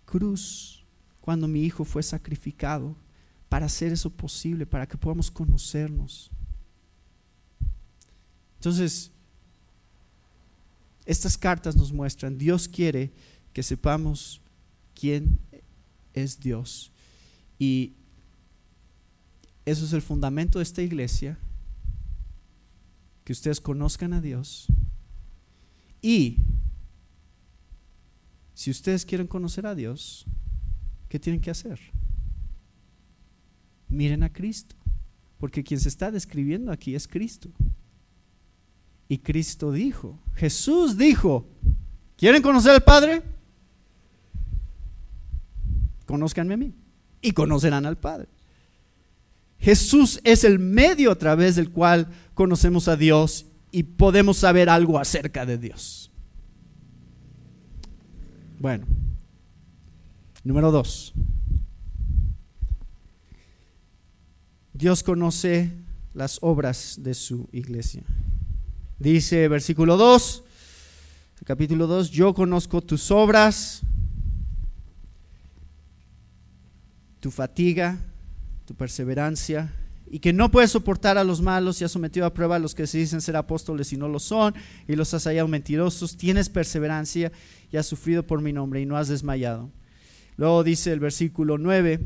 [0.05, 0.85] cruz
[1.23, 2.95] cuando mi hijo fue sacrificado
[3.49, 6.31] para hacer eso posible, para que podamos conocernos.
[8.59, 9.11] Entonces,
[11.07, 13.11] estas cartas nos muestran, Dios quiere
[13.53, 14.41] que sepamos
[14.95, 15.39] quién
[16.13, 16.91] es Dios.
[17.59, 17.95] Y
[19.65, 21.39] eso es el fundamento de esta iglesia,
[23.25, 24.67] que ustedes conozcan a Dios.
[26.03, 26.39] Y
[28.55, 30.27] si ustedes quieren conocer a Dios,
[31.09, 31.79] ¿qué tienen que hacer?
[33.89, 34.75] Miren a Cristo,
[35.39, 37.51] porque quien se está describiendo aquí es Cristo.
[39.09, 41.47] Y Cristo dijo, Jesús dijo,
[42.17, 43.23] ¿quieren conocer al Padre?
[46.05, 46.75] Conózcanme a mí
[47.23, 48.29] y conocerán al Padre.
[49.59, 54.99] Jesús es el medio a través del cual conocemos a Dios y podemos saber algo
[54.99, 56.11] acerca de Dios.
[58.59, 58.87] Bueno,
[60.45, 61.13] número dos.
[64.73, 65.73] Dios conoce
[66.15, 68.03] las obras de su iglesia.
[68.99, 70.43] Dice versículo 2,
[71.45, 73.83] capítulo 2, yo conozco tus obras,
[77.21, 77.97] tu fatiga,
[78.67, 79.73] tu perseverancia,
[80.11, 82.75] y que no puedes soportar a los malos y has sometido a prueba a los
[82.75, 84.55] que se dicen ser apóstoles y no lo son,
[84.89, 87.31] y los has hallado mentirosos, tienes perseverancia
[87.71, 89.71] y has sufrido por mi nombre y no has desmayado.
[90.37, 92.01] Luego dice el versículo 9,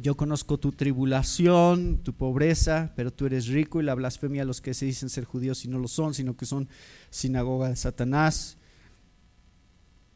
[0.00, 4.60] yo conozco tu tribulación, tu pobreza, pero tú eres rico y la blasfemia a los
[4.60, 6.68] que se dicen ser judíos y no lo son, sino que son
[7.10, 8.56] sinagoga de Satanás.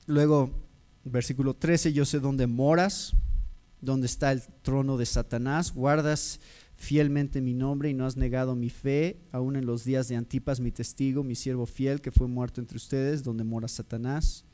[0.07, 0.51] Luego,
[1.05, 3.15] versículo 13, yo sé dónde moras,
[3.81, 6.39] dónde está el trono de Satanás, guardas
[6.77, 10.61] fielmente mi nombre y no has negado mi fe, aún en los días de Antipas,
[10.61, 14.45] mi testigo, mi siervo fiel, que fue muerto entre ustedes, donde mora Satanás.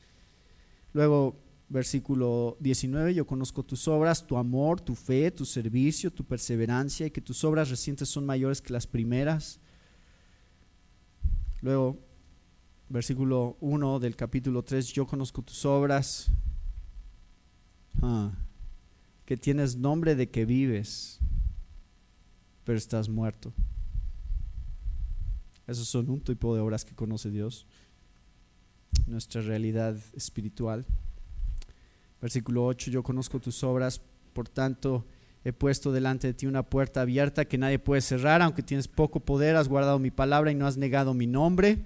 [0.93, 1.35] Luego,
[1.69, 7.11] versículo 19, yo conozco tus obras, tu amor, tu fe, tu servicio, tu perseverancia y
[7.11, 9.59] que tus obras recientes son mayores que las primeras.
[11.61, 11.99] Luego,
[12.89, 16.31] versículo 1 del capítulo 3, yo conozco tus obras,
[18.01, 18.31] ah,
[19.25, 21.19] que tienes nombre de que vives,
[22.63, 23.53] pero estás muerto.
[25.67, 27.67] Esos son un tipo de obras que conoce Dios,
[29.05, 30.83] nuestra realidad espiritual.
[32.21, 34.01] Versículo 8, yo conozco tus obras,
[34.33, 35.05] por tanto
[35.45, 39.21] he puesto delante de ti una puerta abierta que nadie puede cerrar, aunque tienes poco
[39.21, 41.85] poder, has guardado mi palabra y no has negado mi nombre.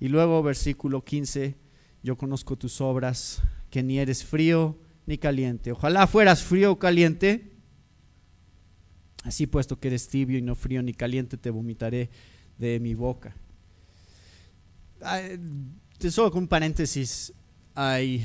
[0.00, 1.54] Y luego versículo 15,
[2.02, 5.72] yo conozco tus obras, que ni eres frío ni caliente.
[5.72, 7.50] Ojalá fueras frío o caliente.
[9.22, 12.10] Así puesto que eres tibio y no frío ni caliente, te vomitaré
[12.58, 13.34] de mi boca.
[16.10, 17.32] Solo con un paréntesis,
[17.74, 18.24] hay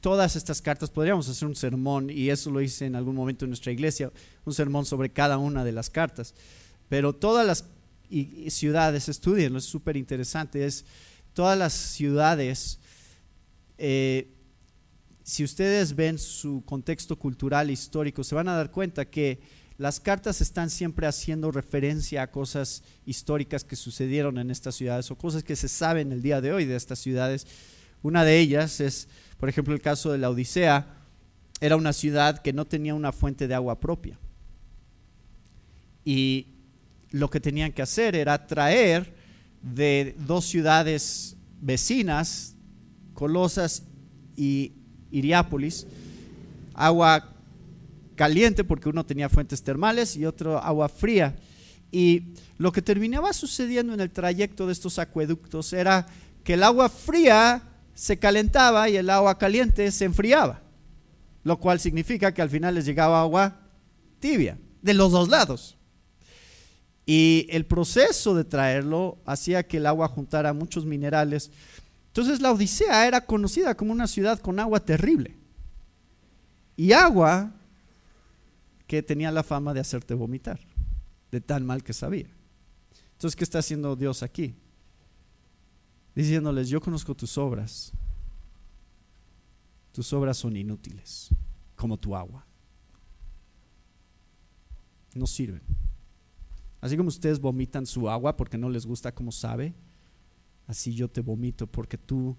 [0.00, 3.50] todas estas cartas, podríamos hacer un sermón, y eso lo hice en algún momento en
[3.50, 4.10] nuestra iglesia,
[4.44, 6.34] un sermón sobre cada una de las cartas.
[6.88, 7.64] Pero todas las
[8.48, 10.84] ciudades, estudienlo, es súper interesante, es
[11.34, 12.78] todas las ciudades,
[13.78, 14.28] eh,
[15.22, 19.38] si ustedes ven su contexto cultural, histórico, se van a dar cuenta que
[19.78, 25.16] las cartas están siempre haciendo referencia a cosas históricas que sucedieron en estas ciudades o
[25.16, 27.46] cosas que se saben el día de hoy de estas ciudades.
[28.02, 29.08] Una de ellas es
[29.40, 30.86] por ejemplo, el caso de la Odisea
[31.62, 34.18] era una ciudad que no tenía una fuente de agua propia.
[36.04, 36.48] Y
[37.10, 39.14] lo que tenían que hacer era traer
[39.62, 42.54] de dos ciudades vecinas,
[43.14, 43.84] Colosas
[44.36, 44.72] y
[45.10, 45.86] Iriápolis,
[46.74, 47.34] agua
[48.16, 51.34] caliente porque uno tenía fuentes termales y otro agua fría.
[51.90, 56.06] Y lo que terminaba sucediendo en el trayecto de estos acueductos era
[56.44, 60.62] que el agua fría se calentaba y el agua caliente se enfriaba,
[61.44, 63.60] lo cual significa que al final les llegaba agua
[64.18, 65.76] tibia, de los dos lados.
[67.06, 71.50] Y el proceso de traerlo hacía que el agua juntara muchos minerales.
[72.08, 75.34] Entonces la Odisea era conocida como una ciudad con agua terrible.
[76.76, 77.50] Y agua
[78.86, 80.58] que tenía la fama de hacerte vomitar,
[81.30, 82.26] de tan mal que sabía.
[83.12, 84.54] Entonces, ¿qué está haciendo Dios aquí?
[86.14, 87.92] Diciéndoles, yo conozco tus obras.
[89.92, 91.30] Tus obras son inútiles,
[91.76, 92.44] como tu agua.
[95.14, 95.62] No sirven.
[96.80, 99.74] Así como ustedes vomitan su agua porque no les gusta como sabe,
[100.66, 102.36] así yo te vomito porque tú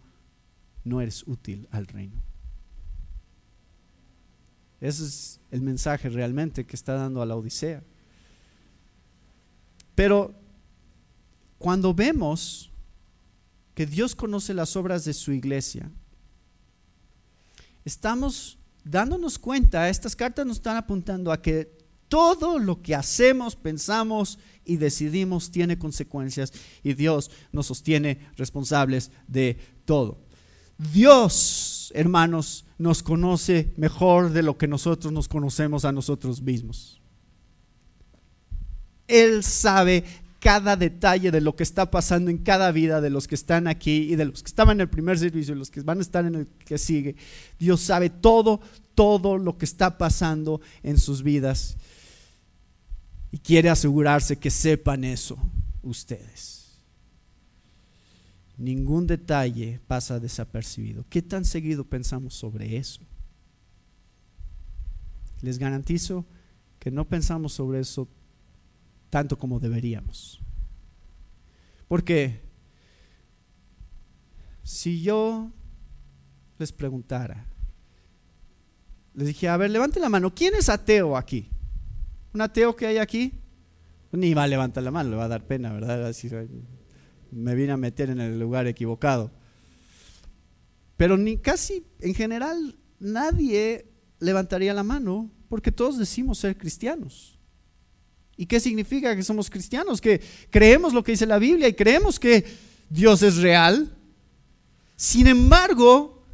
[0.83, 2.21] no eres útil al reino.
[4.79, 7.83] Ese es el mensaje realmente que está dando a la Odisea.
[9.93, 10.33] Pero
[11.59, 12.70] cuando vemos
[13.81, 15.89] que Dios conoce las obras de su iglesia,
[17.83, 24.37] estamos dándonos cuenta, estas cartas nos están apuntando a que todo lo que hacemos, pensamos
[24.65, 30.19] y decidimos tiene consecuencias y Dios nos sostiene responsables de todo.
[30.77, 37.01] Dios, hermanos, nos conoce mejor de lo que nosotros nos conocemos a nosotros mismos.
[39.07, 40.03] Él sabe
[40.41, 44.11] cada detalle de lo que está pasando en cada vida de los que están aquí
[44.11, 46.25] y de los que estaban en el primer servicio y los que van a estar
[46.25, 47.15] en el que sigue.
[47.59, 48.59] Dios sabe todo,
[48.95, 51.77] todo lo que está pasando en sus vidas
[53.31, 55.37] y quiere asegurarse que sepan eso
[55.83, 56.71] ustedes.
[58.57, 61.05] Ningún detalle pasa desapercibido.
[61.07, 62.99] ¿Qué tan seguido pensamos sobre eso?
[65.41, 66.25] Les garantizo
[66.79, 68.07] que no pensamos sobre eso
[69.11, 70.41] tanto como deberíamos.
[71.87, 72.41] Porque
[74.63, 75.51] si yo
[76.57, 77.45] les preguntara,
[79.13, 81.49] les dije, a ver, levante la mano, ¿quién es ateo aquí?
[82.33, 83.33] ¿Un ateo que hay aquí?
[84.13, 86.07] Ni va a levantar la mano, le va a dar pena, ¿verdad?
[86.07, 86.29] Así,
[87.31, 89.31] me vine a meter en el lugar equivocado.
[90.95, 97.40] Pero ni casi, en general, nadie levantaría la mano porque todos decimos ser cristianos.
[98.41, 100.01] ¿Y qué significa que somos cristianos?
[100.01, 102.43] Que creemos lo que dice la Biblia y creemos que
[102.89, 103.95] Dios es real.
[104.95, 106.25] Sin embargo,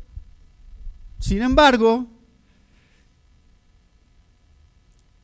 [1.20, 2.08] sin embargo,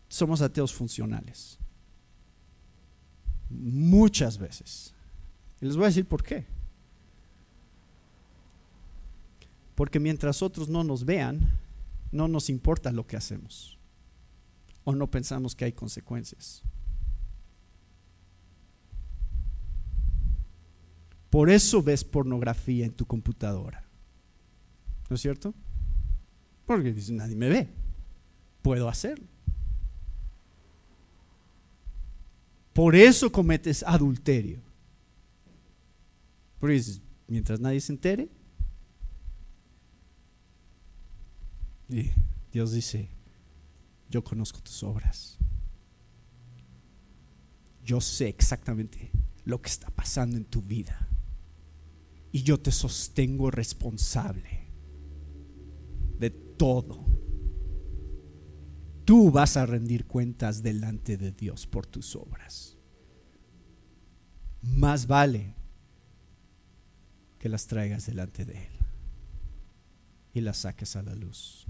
[0.09, 1.57] somos ateos funcionales.
[3.49, 4.93] Muchas veces.
[5.61, 6.45] Y les voy a decir por qué.
[9.75, 11.49] Porque mientras otros no nos vean,
[12.11, 13.77] no nos importa lo que hacemos.
[14.83, 16.61] O no pensamos que hay consecuencias.
[21.33, 23.83] Por eso ves pornografía en tu computadora.
[25.09, 25.51] ¿No es cierto?
[26.67, 27.69] Porque dice, nadie me ve.
[28.61, 29.25] Puedo hacerlo.
[32.71, 34.59] Por eso cometes adulterio.
[36.59, 38.29] Pues, mientras nadie se entere.
[41.89, 42.11] Y
[42.51, 43.09] Dios dice,
[44.07, 45.39] yo conozco tus obras.
[47.83, 49.09] Yo sé exactamente
[49.45, 51.02] lo que está pasando en tu vida.
[52.33, 54.67] Y yo te sostengo responsable
[56.17, 57.05] de todo.
[59.05, 62.75] Tú vas a rendir cuentas delante de Dios por tus obras.
[64.63, 65.53] Más vale
[67.37, 68.73] que las traigas delante de Él
[70.33, 71.67] y las saques a la luz.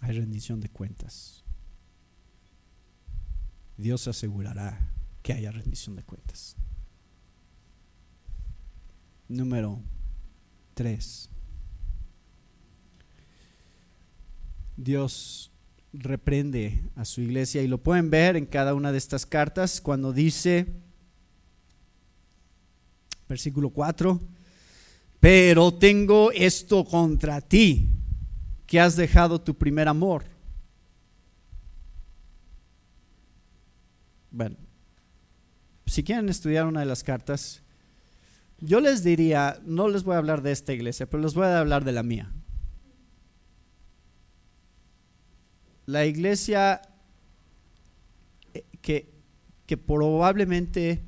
[0.00, 1.44] Hay rendición de cuentas.
[3.76, 4.97] Dios asegurará
[5.28, 6.56] que haya rendición de cuentas.
[9.28, 9.78] Número
[10.72, 11.28] 3.
[14.78, 15.50] Dios
[15.92, 20.14] reprende a su iglesia y lo pueden ver en cada una de estas cartas cuando
[20.14, 20.66] dice,
[23.28, 24.18] versículo 4,
[25.20, 27.90] pero tengo esto contra ti,
[28.66, 30.24] que has dejado tu primer amor.
[34.30, 34.56] Bueno,
[35.88, 37.62] si quieren estudiar una de las cartas,
[38.60, 41.58] yo les diría, no les voy a hablar de esta iglesia, pero les voy a
[41.58, 42.30] hablar de la mía.
[45.86, 46.82] La iglesia
[48.52, 49.08] eh, que,
[49.66, 51.02] que probablemente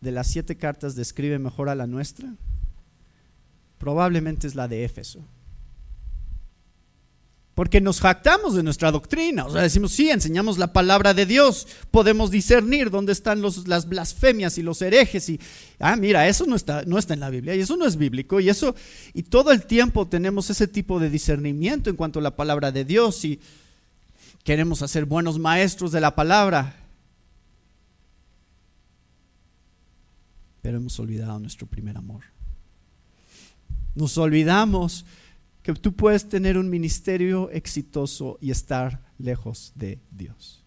[0.00, 2.34] de las siete cartas describe mejor a la nuestra,
[3.78, 5.24] probablemente es la de Éfeso.
[7.62, 9.46] Porque nos jactamos de nuestra doctrina.
[9.46, 11.68] O sea, decimos, sí, enseñamos la palabra de Dios.
[11.92, 15.28] Podemos discernir dónde están los, las blasfemias y los herejes.
[15.28, 15.38] Y,
[15.78, 18.40] ah, mira, eso no está, no está en la Biblia y eso no es bíblico.
[18.40, 18.74] Y eso,
[19.14, 22.84] y todo el tiempo tenemos ese tipo de discernimiento en cuanto a la palabra de
[22.84, 23.24] Dios.
[23.24, 23.38] Y
[24.42, 26.74] queremos hacer buenos maestros de la palabra.
[30.62, 32.22] Pero hemos olvidado nuestro primer amor.
[33.94, 35.04] Nos olvidamos
[35.62, 40.64] que tú puedes tener un ministerio exitoso y estar lejos de Dios.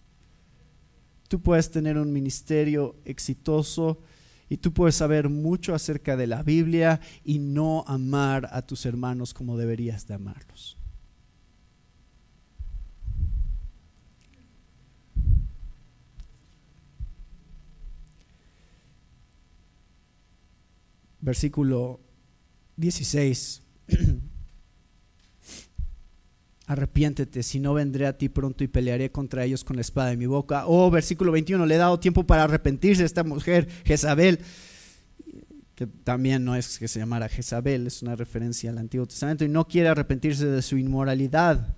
[1.28, 4.02] Tú puedes tener un ministerio exitoso
[4.48, 9.34] y tú puedes saber mucho acerca de la Biblia y no amar a tus hermanos
[9.34, 10.78] como deberías de amarlos.
[21.20, 22.00] Versículo
[22.78, 23.64] 16.
[26.68, 30.18] arrepiéntete, si no vendré a ti pronto y pelearé contra ellos con la espada de
[30.18, 30.64] mi boca.
[30.66, 34.40] Oh, versículo 21, le he dado tiempo para arrepentirse a esta mujer, Jezabel,
[35.76, 39.50] que también no es que se llamara Jezabel, es una referencia al Antiguo Testamento, y
[39.50, 41.76] no quiere arrepentirse de su inmoralidad.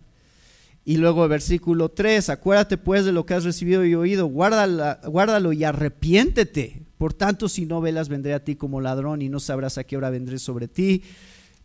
[0.86, 5.66] Y luego versículo 3, acuérdate pues de lo que has recibido y oído, guárdalo y
[5.66, 6.84] arrepiéntete.
[6.98, 9.98] Por tanto, si no velas, vendré a ti como ladrón y no sabrás a qué
[9.98, 11.04] hora vendré sobre ti.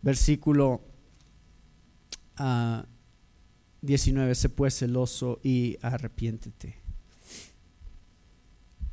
[0.01, 0.81] Versículo
[2.37, 2.83] uh,
[3.83, 6.77] 19, sé pues celoso y arrepiéntete.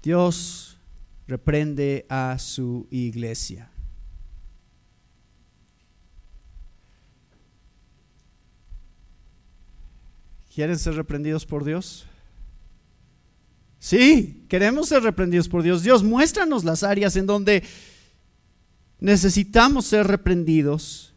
[0.02, 0.76] Dios
[1.28, 3.70] reprende a su iglesia.
[10.52, 12.06] ¿Quieren ser reprendidos por Dios?
[13.78, 15.84] Sí, queremos ser reprendidos por Dios.
[15.84, 17.62] Dios, muéstranos las áreas en donde
[18.98, 21.14] necesitamos ser reprendidos.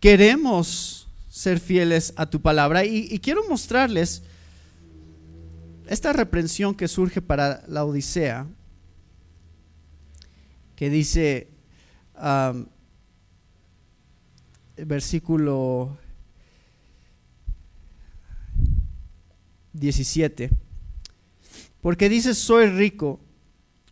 [0.00, 1.07] Queremos
[1.38, 2.84] ser fieles a tu palabra.
[2.84, 4.22] Y, quiero mostrarles
[5.86, 8.44] esta reprensión que surge para la Odisea,
[10.74, 11.46] que dice,
[14.76, 15.96] versículo
[19.74, 20.50] 17,
[21.80, 23.20] porque dice, soy rico,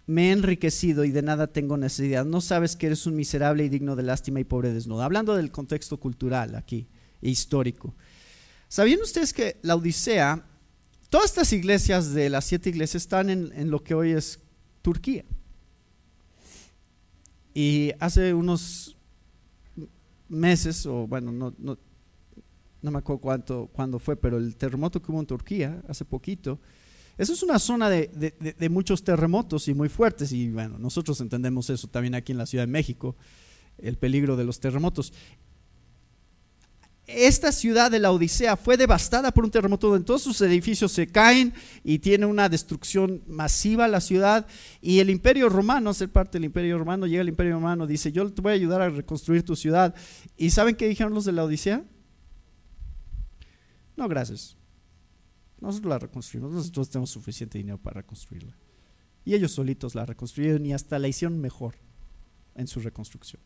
[0.07, 2.25] me he enriquecido y de nada tengo necesidad.
[2.25, 5.03] No sabes que eres un miserable y digno de lástima y pobre desnudo.
[5.03, 6.89] Hablando del contexto cultural aquí
[7.23, 7.95] histórico.
[8.69, 10.45] ¿Sabían ustedes que la Odisea,
[11.09, 14.41] todas estas iglesias de las siete iglesias están en, lo que hoy es
[14.83, 15.25] Turquía?
[17.55, 18.97] Y hace unos
[20.29, 21.79] meses, o bueno, no, no,
[22.91, 26.59] me acuerdo cuánto, cuándo fue, pero el terremoto que hubo en Turquía, hace poquito,
[27.17, 28.09] eso es una zona de,
[28.59, 32.47] de, muchos terremotos y muy fuertes, y bueno, nosotros entendemos eso también aquí en la
[32.47, 33.17] Ciudad de México,
[33.79, 35.13] el peligro de los terremotos
[37.07, 41.07] esta ciudad de la Odisea fue devastada por un terremoto donde todos sus edificios se
[41.07, 41.55] caen
[41.85, 44.47] y tiene una destrucción masiva la ciudad.
[44.81, 48.33] Y el imperio romano, ser parte del imperio romano, llega el imperio romano, dice, yo
[48.33, 49.95] te voy a ayudar a reconstruir tu ciudad.
[50.37, 51.85] ¿Y saben qué dijeron los de la Odisea?
[53.97, 54.57] No, gracias.
[55.61, 58.53] Nosotros la reconstruimos, nosotros tenemos suficiente dinero para reconstruirla.
[59.25, 61.77] Y ellos solitos la reconstruyeron y hasta la hicieron mejor
[62.57, 63.41] en su reconstrucción.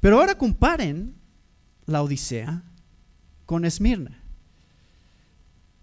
[0.00, 1.21] Pero ahora comparen
[1.86, 2.62] la Odisea
[3.46, 4.18] con Esmirna.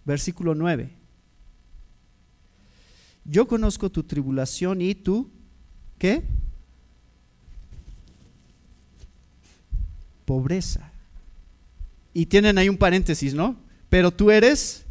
[0.05, 0.89] Versículo 9.
[3.25, 5.29] Yo conozco tu tribulación y tu,
[5.99, 6.23] ¿qué?
[10.25, 10.91] Pobreza.
[12.13, 13.55] Y tienen ahí un paréntesis, ¿no?
[13.89, 14.85] Pero tú eres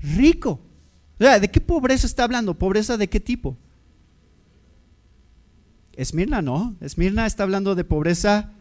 [0.00, 0.60] rico.
[1.18, 2.54] ¿De qué pobreza está hablando?
[2.54, 3.56] ¿Pobreza de qué tipo?
[5.94, 6.76] Esmirna no.
[6.80, 8.52] Esmirna está hablando de pobreza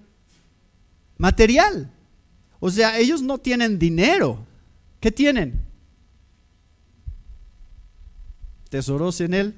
[1.17, 1.91] material.
[2.59, 4.45] O sea, ellos no tienen dinero.
[4.99, 5.61] ¿Qué tienen?
[8.69, 9.55] Tesoros en el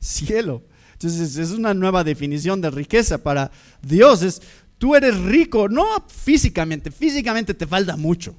[0.00, 0.62] cielo.
[0.92, 3.52] Entonces es una nueva definición de riqueza para
[3.82, 4.22] Dios.
[4.22, 4.42] Es,
[4.78, 8.34] tú eres rico, no físicamente, físicamente te falta mucho.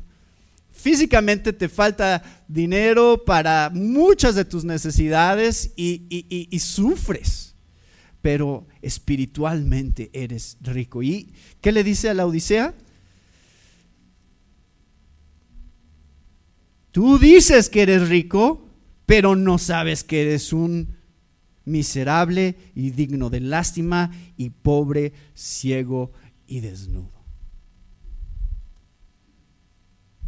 [0.71, 7.53] Físicamente te falta dinero para muchas de tus necesidades y, sufres,
[8.21, 11.03] pero espiritualmente eres rico.
[11.03, 12.73] ¿Y qué le dice a la Odisea?
[16.91, 18.65] Tú dices que eres rico,
[19.05, 20.97] pero no sabes que eres un
[21.65, 26.11] miserable y digno de lástima y pobre, ciego
[26.47, 27.19] y desnudo.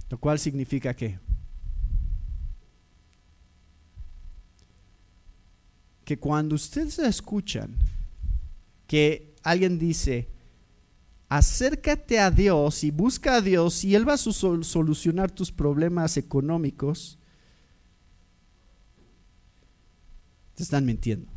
[0.10, 1.20] Lo cual significa que
[6.12, 7.74] que cuando ustedes escuchan
[8.86, 10.28] que alguien dice,
[11.30, 17.18] acércate a Dios y busca a Dios y Él va a solucionar tus problemas económicos,
[20.56, 21.32] te están mintiendo.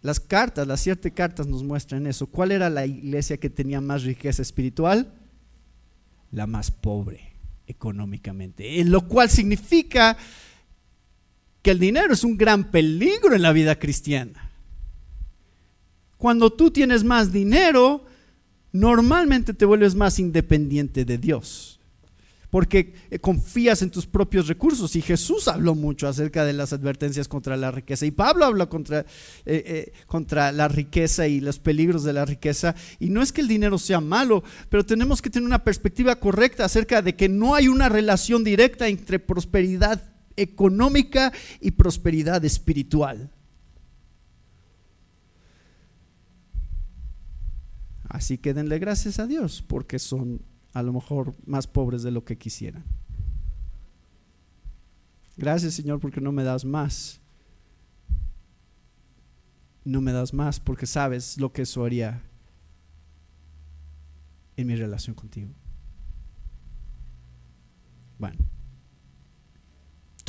[0.00, 2.26] Las cartas, las siete cartas nos muestran eso.
[2.26, 5.12] ¿Cuál era la iglesia que tenía más riqueza espiritual?
[6.32, 7.34] La más pobre
[7.66, 8.82] económicamente.
[8.86, 10.16] Lo cual significa
[11.62, 14.50] que el dinero es un gran peligro en la vida cristiana.
[16.16, 18.04] Cuando tú tienes más dinero,
[18.72, 21.80] normalmente te vuelves más independiente de Dios
[22.50, 24.94] porque eh, confías en tus propios recursos.
[24.96, 28.04] Y Jesús habló mucho acerca de las advertencias contra la riqueza.
[28.06, 29.04] Y Pablo habló contra, eh,
[29.46, 32.74] eh, contra la riqueza y los peligros de la riqueza.
[32.98, 36.64] Y no es que el dinero sea malo, pero tenemos que tener una perspectiva correcta
[36.64, 43.30] acerca de que no hay una relación directa entre prosperidad económica y prosperidad espiritual.
[48.08, 52.24] Así que denle gracias a Dios porque son a lo mejor más pobres de lo
[52.24, 52.84] que quisieran.
[55.36, 57.20] Gracias Señor porque no me das más.
[59.84, 62.22] No me das más porque sabes lo que eso haría
[64.56, 65.50] en mi relación contigo.
[68.18, 68.38] Bueno,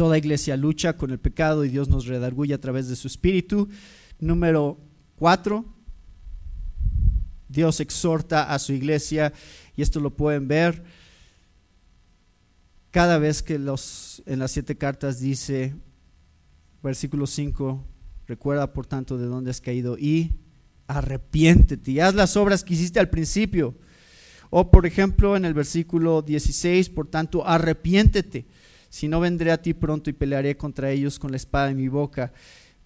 [0.01, 3.69] toda iglesia lucha con el pecado y Dios nos redarguye a través de su espíritu.
[4.19, 4.79] Número
[5.15, 5.63] cuatro,
[7.47, 9.31] Dios exhorta a su iglesia
[9.77, 10.83] y esto lo pueden ver
[12.89, 15.75] cada vez que los, en las siete cartas dice,
[16.81, 17.85] versículo 5,
[18.25, 20.31] recuerda por tanto de dónde has caído y
[20.87, 23.75] arrepiéntete y haz las obras que hiciste al principio.
[24.49, 28.47] O por ejemplo en el versículo 16, por tanto, arrepiéntete,
[28.91, 31.87] si no vendré a ti pronto y pelearé contra ellos con la espada en mi
[31.87, 32.33] boca.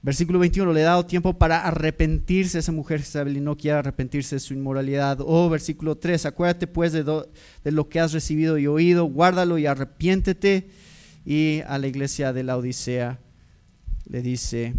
[0.04, 4.36] Versículo 21, le he dado tiempo para arrepentirse esa mujer Isabel y no quiere arrepentirse
[4.36, 5.18] de su inmoralidad.
[5.22, 9.66] O versículo 3, acuérdate pues de, de, lo que has recibido y oído, guárdalo y
[9.66, 10.70] arrepiéntete.
[11.26, 13.20] Y a la iglesia de la Odisea
[14.08, 14.76] le dice,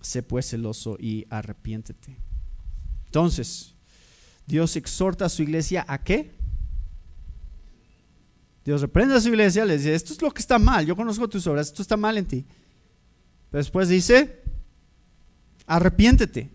[0.00, 2.16] sé pues celoso y arrepiéntete.
[3.04, 3.74] Entonces,
[4.46, 6.39] Dios exhorta a su iglesia a qué?
[8.70, 11.28] Dios reprende a su iglesia, le dice, esto es lo que está mal, yo conozco
[11.28, 12.46] tus obras, esto está mal en ti.
[13.50, 14.44] después dice,
[15.66, 16.50] arrepiéntete.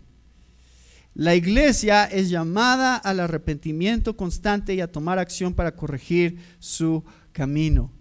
[1.12, 7.92] La iglesia es llamada al arrepentimiento constante y a tomar acción para corregir su camino.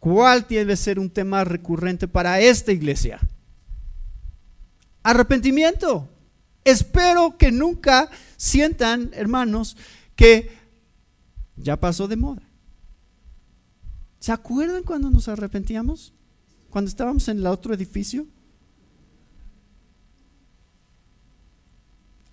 [0.00, 3.20] ¿Cuál tiene que ser un tema recurrente para esta iglesia?
[5.04, 6.08] Arrepentimiento.
[6.64, 9.76] Espero que nunca sientan, hermanos,
[10.16, 10.50] que
[11.54, 12.42] ya pasó de moda.
[14.24, 16.14] ¿Se acuerdan cuando nos arrepentíamos?
[16.70, 18.26] Cuando estábamos en el otro edificio.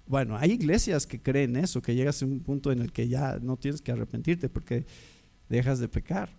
[0.08, 3.39] Bueno, hay iglesias que creen eso, que llegas a un punto en el que ya
[3.42, 4.86] no tienes que arrepentirte porque
[5.50, 6.30] dejas de pecar.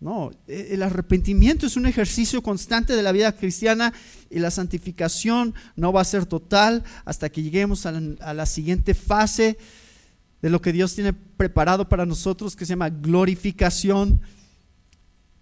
[0.00, 3.94] No, e, el arrepentimiento es un ejercicio constante de la vida cristiana
[4.28, 9.56] y la santificación no va a ser total hasta que lleguemos a la, siguiente fase
[10.42, 14.20] de lo que Dios tiene preparado para nosotros que se llama glorificación.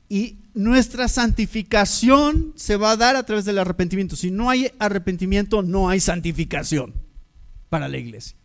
[0.08, 4.16] Y nuestra santificación se va a dar a través del arrepentimiento.
[4.16, 6.94] Si no hay arrepentimiento, no hay santificación
[7.68, 8.36] para la iglesia.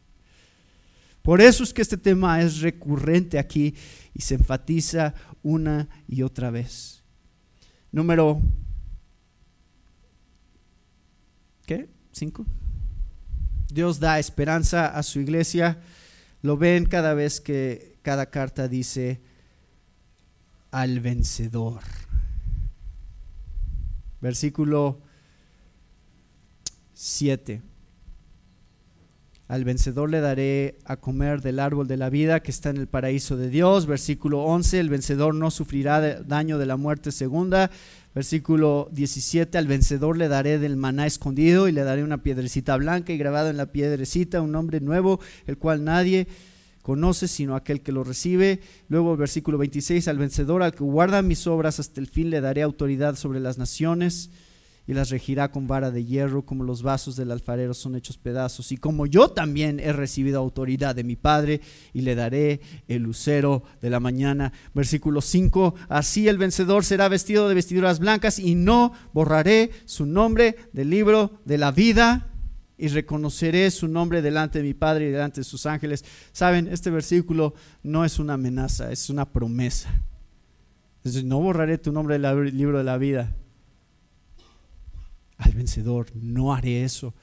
[1.22, 3.76] Por eso es que este tema es recurrente aquí
[4.14, 7.04] y se enfatiza una y otra vez.
[7.92, 8.42] Número,
[11.66, 11.88] ¿qué?
[12.12, 12.46] ¿Cinco?
[13.72, 15.80] Dios da esperanza a su iglesia.
[16.42, 19.22] Lo ven cada vez que cada carta dice
[20.72, 21.82] al vencedor.
[24.22, 25.00] Versículo
[26.94, 27.62] 7.
[29.48, 32.88] Al vencedor le daré a comer del árbol de la vida que está en el
[32.88, 33.86] paraíso de Dios.
[33.86, 37.70] Versículo 11, el vencedor no sufrirá daño de la muerte segunda.
[38.16, 43.12] Versículo 17, al vencedor le daré del maná escondido y le daré una piedrecita blanca
[43.12, 46.28] y grabado en la piedrecita un nombre nuevo, el cual nadie
[46.82, 48.62] conoce sino aquel que lo recibe.
[48.88, 52.62] Luego versículo 26, al vencedor, al que guarda mis obras hasta el fin, le daré
[52.62, 54.30] autoridad sobre las naciones
[54.88, 58.72] y las regirá con vara de hierro, como los vasos del alfarero son hechos pedazos.
[58.72, 61.62] Y como yo también he recibido autoridad de mi Padre,
[61.94, 64.52] y le daré el lucero de la mañana.
[64.74, 70.56] Versículo 5, así el vencedor será vestido de vestiduras blancas, y no borraré su nombre
[70.74, 72.31] del libro de la vida.
[72.82, 76.04] Y reconoceré su nombre delante de mi Padre y delante de sus ángeles.
[76.32, 77.54] Saben, este versículo
[77.84, 80.02] no es una amenaza, es una promesa.
[81.24, 83.36] no borraré tu nombre del libro de la vida
[85.38, 86.08] al vencedor.
[86.16, 87.14] No haré eso.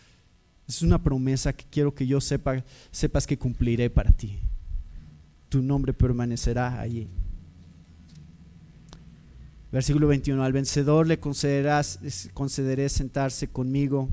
[0.69, 4.39] Es una promesa que quiero que yo sepa, sepas que cumpliré para ti.
[5.49, 7.09] Tu nombre permanecerá allí.
[9.73, 10.41] Versículo 21.
[10.41, 11.99] Al vencedor le concederás,
[12.33, 14.09] concederé sentarse conmigo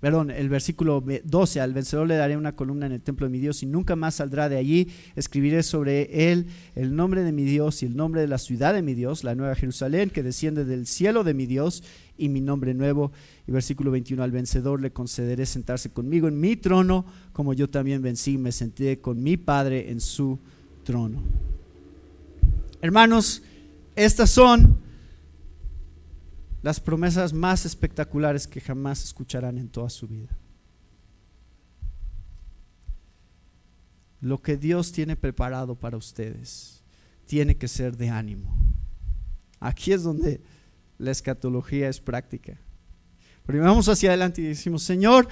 [0.00, 3.38] perdón, el versículo 12, al vencedor le daré una columna en el templo de mi
[3.38, 4.88] Dios y nunca más saldrá de allí.
[5.16, 8.82] Escribiré sobre él el nombre de mi Dios y el nombre de la ciudad de
[8.82, 11.82] mi Dios, la nueva Jerusalén, que desciende del cielo de mi Dios
[12.16, 13.12] y mi nombre nuevo.
[13.46, 18.02] Y versículo 21, al vencedor le concederé sentarse conmigo en mi trono, como yo también
[18.02, 20.38] vencí me senté con mi Padre en su
[20.84, 21.20] trono.
[22.80, 23.42] Hermanos,
[23.96, 24.78] estas son
[26.62, 30.36] las promesas más espectaculares que jamás escucharán en toda su vida.
[34.20, 36.82] Lo que Dios tiene preparado para ustedes
[37.26, 38.52] tiene que ser de ánimo.
[39.60, 40.40] Aquí es donde
[40.98, 42.58] la escatología es práctica.
[43.46, 45.28] Pero vamos hacia adelante y decimos, Señor,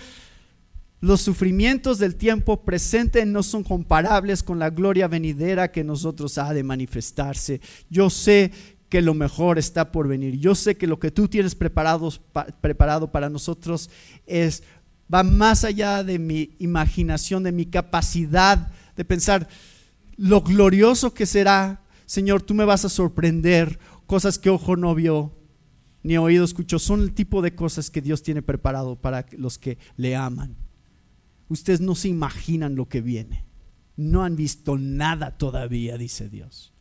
[1.01, 6.55] los sufrimientos del tiempo presente no son comparables con la gloria venidera que nosotros ha
[6.55, 7.61] de manifestarse.
[7.91, 8.53] Yo sé
[8.89, 10.39] que lo mejor está por venir.
[10.39, 12.13] Yo sé que lo que tú tienes preparado,
[12.61, 13.91] preparado para nosotros
[14.27, 14.63] es
[15.13, 19.49] va más allá de mi imaginación, de mi capacidad de pensar
[20.17, 21.83] lo glorioso que será.
[22.07, 25.33] Señor, tú me vas a sorprender, cosas que ojo no vio,
[26.03, 26.79] ni oído escuchó.
[26.79, 30.57] Son el tipo de cosas que Dios tiene preparado para los que le aman.
[31.49, 33.45] Ustedes no se imaginan lo que viene.
[33.97, 36.73] No han visto nada todavía, dice Dios.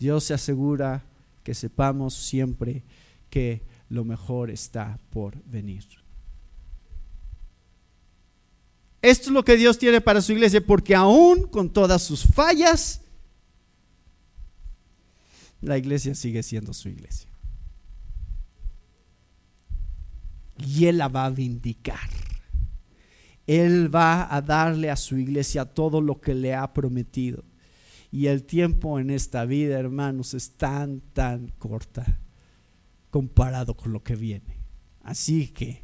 [0.00, 1.04] Dios se asegura
[1.44, 2.82] que sepamos siempre
[3.28, 5.84] que lo mejor está por venir.
[9.02, 13.02] Esto es lo que Dios tiene para su iglesia, porque aún con todas sus fallas,
[15.60, 17.28] la iglesia sigue siendo su iglesia.
[20.56, 22.08] Y Él la va a vindicar.
[23.46, 27.49] Él va a darle a su iglesia todo lo que le ha prometido.
[28.12, 32.18] Y el tiempo en esta vida, hermanos, es tan, tan corta
[33.10, 34.58] comparado con lo que viene.
[35.02, 35.82] Así que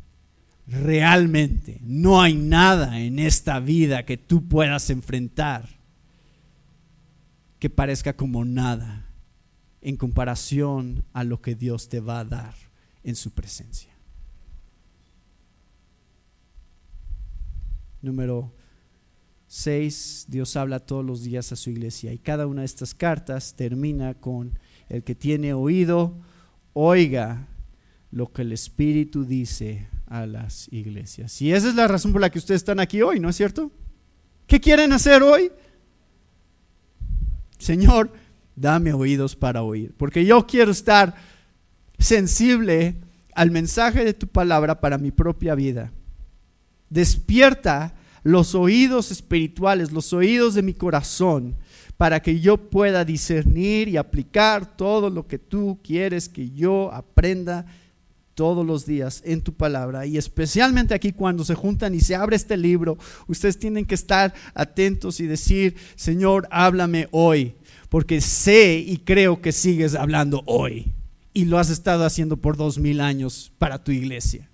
[0.67, 5.69] realmente no hay nada en esta vida que tú puedas enfrentar
[7.59, 9.07] que parezca como nada
[9.81, 12.55] en comparación a lo que Dios te va a dar
[13.05, 13.91] en su presencia.
[18.03, 18.53] Número
[19.49, 23.55] 6, Dios habla todos los días a su iglesia y cada una de estas cartas
[23.55, 26.15] termina con el que tiene oído,
[26.73, 27.47] oiga
[28.11, 31.41] lo que el Espíritu dice a las iglesias.
[31.43, 33.71] Y esa es la razón por la que ustedes están aquí hoy, ¿no es cierto?
[34.47, 35.51] ¿Qué quieren hacer hoy?
[37.59, 38.13] Señor,
[38.55, 41.15] dame oídos para oír, porque yo quiero estar
[41.99, 42.97] sensible
[43.35, 45.93] al mensaje de tu palabra para mi propia vida.
[46.89, 47.95] Despierta
[48.27, 51.55] los oídos espirituales, los oídos de mi corazón,
[51.97, 57.67] para que yo pueda discernir y aplicar todo lo que tú quieres que yo aprenda
[58.35, 62.35] todos los días en tu palabra y especialmente aquí cuando se juntan y se abre
[62.35, 62.99] este libro,
[63.29, 67.55] ustedes tienen que estar atentos y decir, Señor, háblame hoy,
[67.89, 70.93] porque sé y creo que sigues hablando hoy
[71.33, 74.51] y lo has estado haciendo por dos mil años para tu iglesia.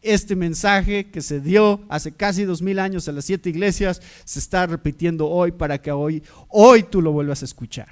[0.00, 4.38] Este mensaje que se dio hace casi dos mil años a las siete iglesias se
[4.38, 7.88] está repitiendo hoy para que hoy, hoy tú lo vuelvas a escuchar.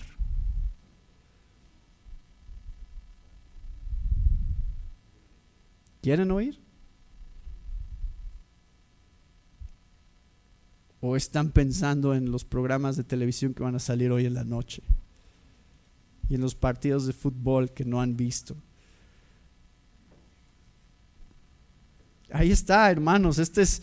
[6.01, 6.61] ¿Quieren oír?
[11.01, 14.45] ¿O están pensando en los programas de televisión que van a salir hoy en la
[14.45, 14.85] noche?
[16.29, 18.57] Y en los partidos de fútbol que no han visto.
[22.33, 23.39] Ahí está, hermanos.
[23.39, 23.83] Esta es,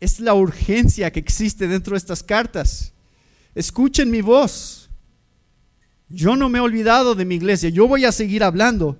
[0.00, 2.92] es la urgencia que existe dentro de estas cartas.
[3.54, 4.88] Escuchen mi voz.
[6.08, 7.70] Yo no me he olvidado de mi iglesia.
[7.70, 8.98] Yo voy a seguir hablando.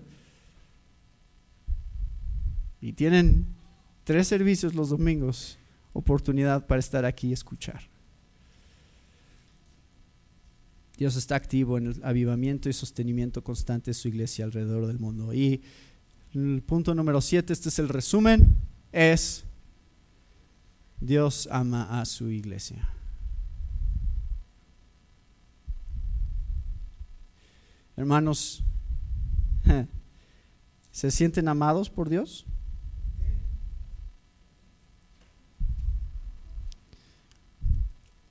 [2.80, 3.46] Y tienen
[4.04, 5.58] tres servicios los domingos,
[5.92, 7.82] oportunidad para estar aquí y escuchar.
[10.96, 15.32] Dios está activo en el avivamiento y sostenimiento constante de su iglesia alrededor del mundo.
[15.32, 15.62] Y
[16.34, 18.56] el punto número siete, este es el resumen,
[18.90, 19.44] es
[21.00, 22.88] Dios ama a su iglesia.
[27.96, 28.62] Hermanos,
[30.92, 32.46] ¿se sienten amados por Dios?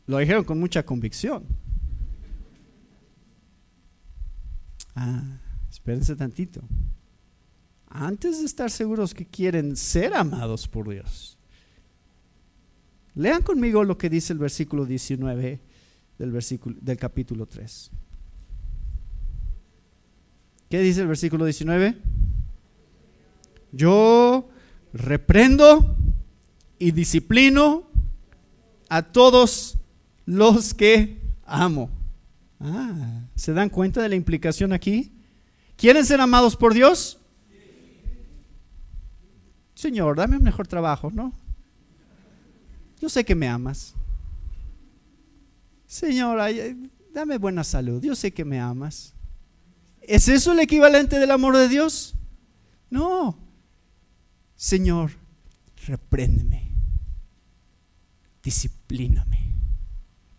[0.08, 1.46] Lo dijeron con mucha convicción.
[4.96, 5.40] Ah,
[5.70, 6.62] espérense tantito.
[7.94, 11.38] Antes de estar seguros que quieren ser amados por Dios,
[13.16, 15.60] lean conmigo lo que dice el versículo 19
[16.18, 17.92] del, versículo, del capítulo 3.
[20.70, 21.98] ¿Qué dice el versículo 19?
[23.74, 24.50] Yo
[24.94, 25.98] reprendo
[26.80, 27.90] y disciplino
[28.88, 29.78] a todos
[30.26, 31.90] los que amo.
[32.62, 35.12] Ah, ¿se dan cuenta de la implicación aquí?
[35.76, 37.21] ¿Quieren ser amados por Dios?
[39.82, 41.34] Señor, dame un mejor trabajo, ¿no?
[43.02, 43.96] Yo sé que me amas.
[45.88, 46.40] Señor,
[47.14, 48.04] dame buena salud.
[48.04, 49.14] Yo sé que me amas.
[50.02, 52.14] ¿Es eso el equivalente del amor de Dios?
[52.92, 53.36] No.
[54.56, 55.12] Señor,
[55.88, 56.70] repréndeme.
[58.44, 59.42] Disciplíname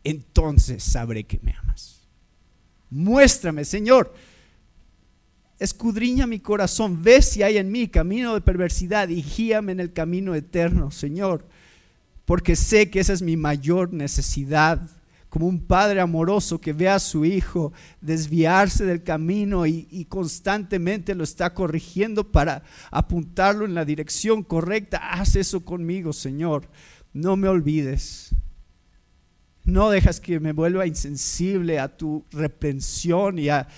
[0.05, 2.01] entonces sabré que me amas.
[2.91, 4.15] Muéstrame, Señor.
[5.63, 9.93] Escudriña mi corazón, ve si hay en mí camino de perversidad y guíame en el
[9.93, 11.47] camino eterno, Señor,
[12.25, 14.83] porque sé que esa es mi mayor necesidad,
[15.29, 21.15] como un padre amoroso que ve a su hijo desviarse del camino y, y constantemente
[21.15, 25.13] lo está corrigiendo para apuntarlo en la dirección correcta.
[25.13, 26.69] Haz eso conmigo, Señor.
[27.13, 28.35] No me olvides.
[29.65, 33.69] No dejas que me vuelva insensible a tu reprensión y a,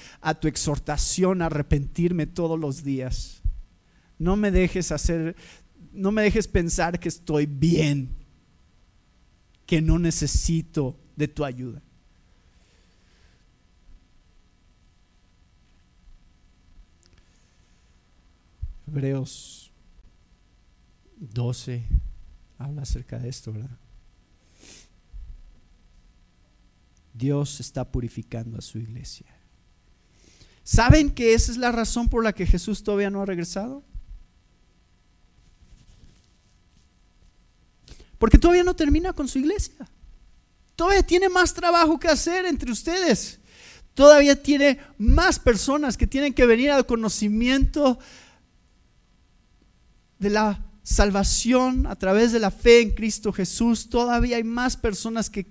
[0.40, 3.42] tu exhortación a arrepentirme todos los días.
[4.18, 5.36] No me dejes hacer,
[5.92, 8.08] no me dejes pensar que estoy bien,
[9.66, 11.82] que no necesito de tu ayuda.
[18.86, 19.70] Hebreos
[21.18, 21.82] 12
[22.58, 23.83] habla acerca de esto, ¿verdad?
[27.14, 29.26] Dios está purificando a su iglesia.
[30.64, 33.84] ¿Saben que esa es la razón por la que Jesús todavía no ha regresado?
[38.18, 39.88] Porque todavía no termina con su iglesia.
[40.74, 43.38] Todavía tiene más trabajo que hacer entre ustedes.
[43.94, 47.98] Todavía tiene más personas que tienen que venir al conocimiento
[50.18, 53.88] de la salvación a través de la fe en Cristo Jesús.
[53.88, 55.44] Todavía hay más personas que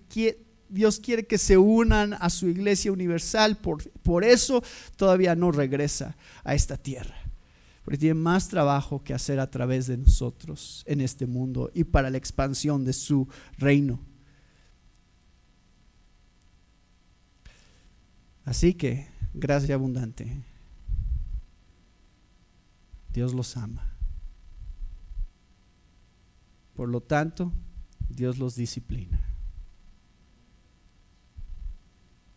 [0.74, 4.64] Dios quiere que se unan a su iglesia universal, por, por eso
[4.96, 7.16] todavía no regresa a esta tierra.
[7.86, 12.10] Porque tiene más trabajo que hacer a través de nosotros en este mundo y para
[12.10, 13.28] la expansión de su
[13.60, 14.00] reino.
[18.44, 20.44] Así que, gracia abundante.
[23.14, 23.92] Dios los ama.
[26.74, 27.54] Por lo tanto,
[28.10, 29.33] Dios los disciplina.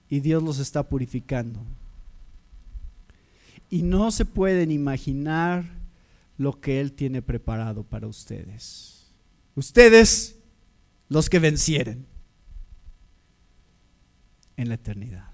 [0.09, 1.61] y Dios los está purificando.
[3.71, 5.65] Y no se pueden imaginar
[6.39, 9.07] lo que Él tiene preparado para ustedes.
[9.55, 10.37] Ustedes,
[11.09, 12.07] los que vencieren
[14.57, 15.31] en la eternidad.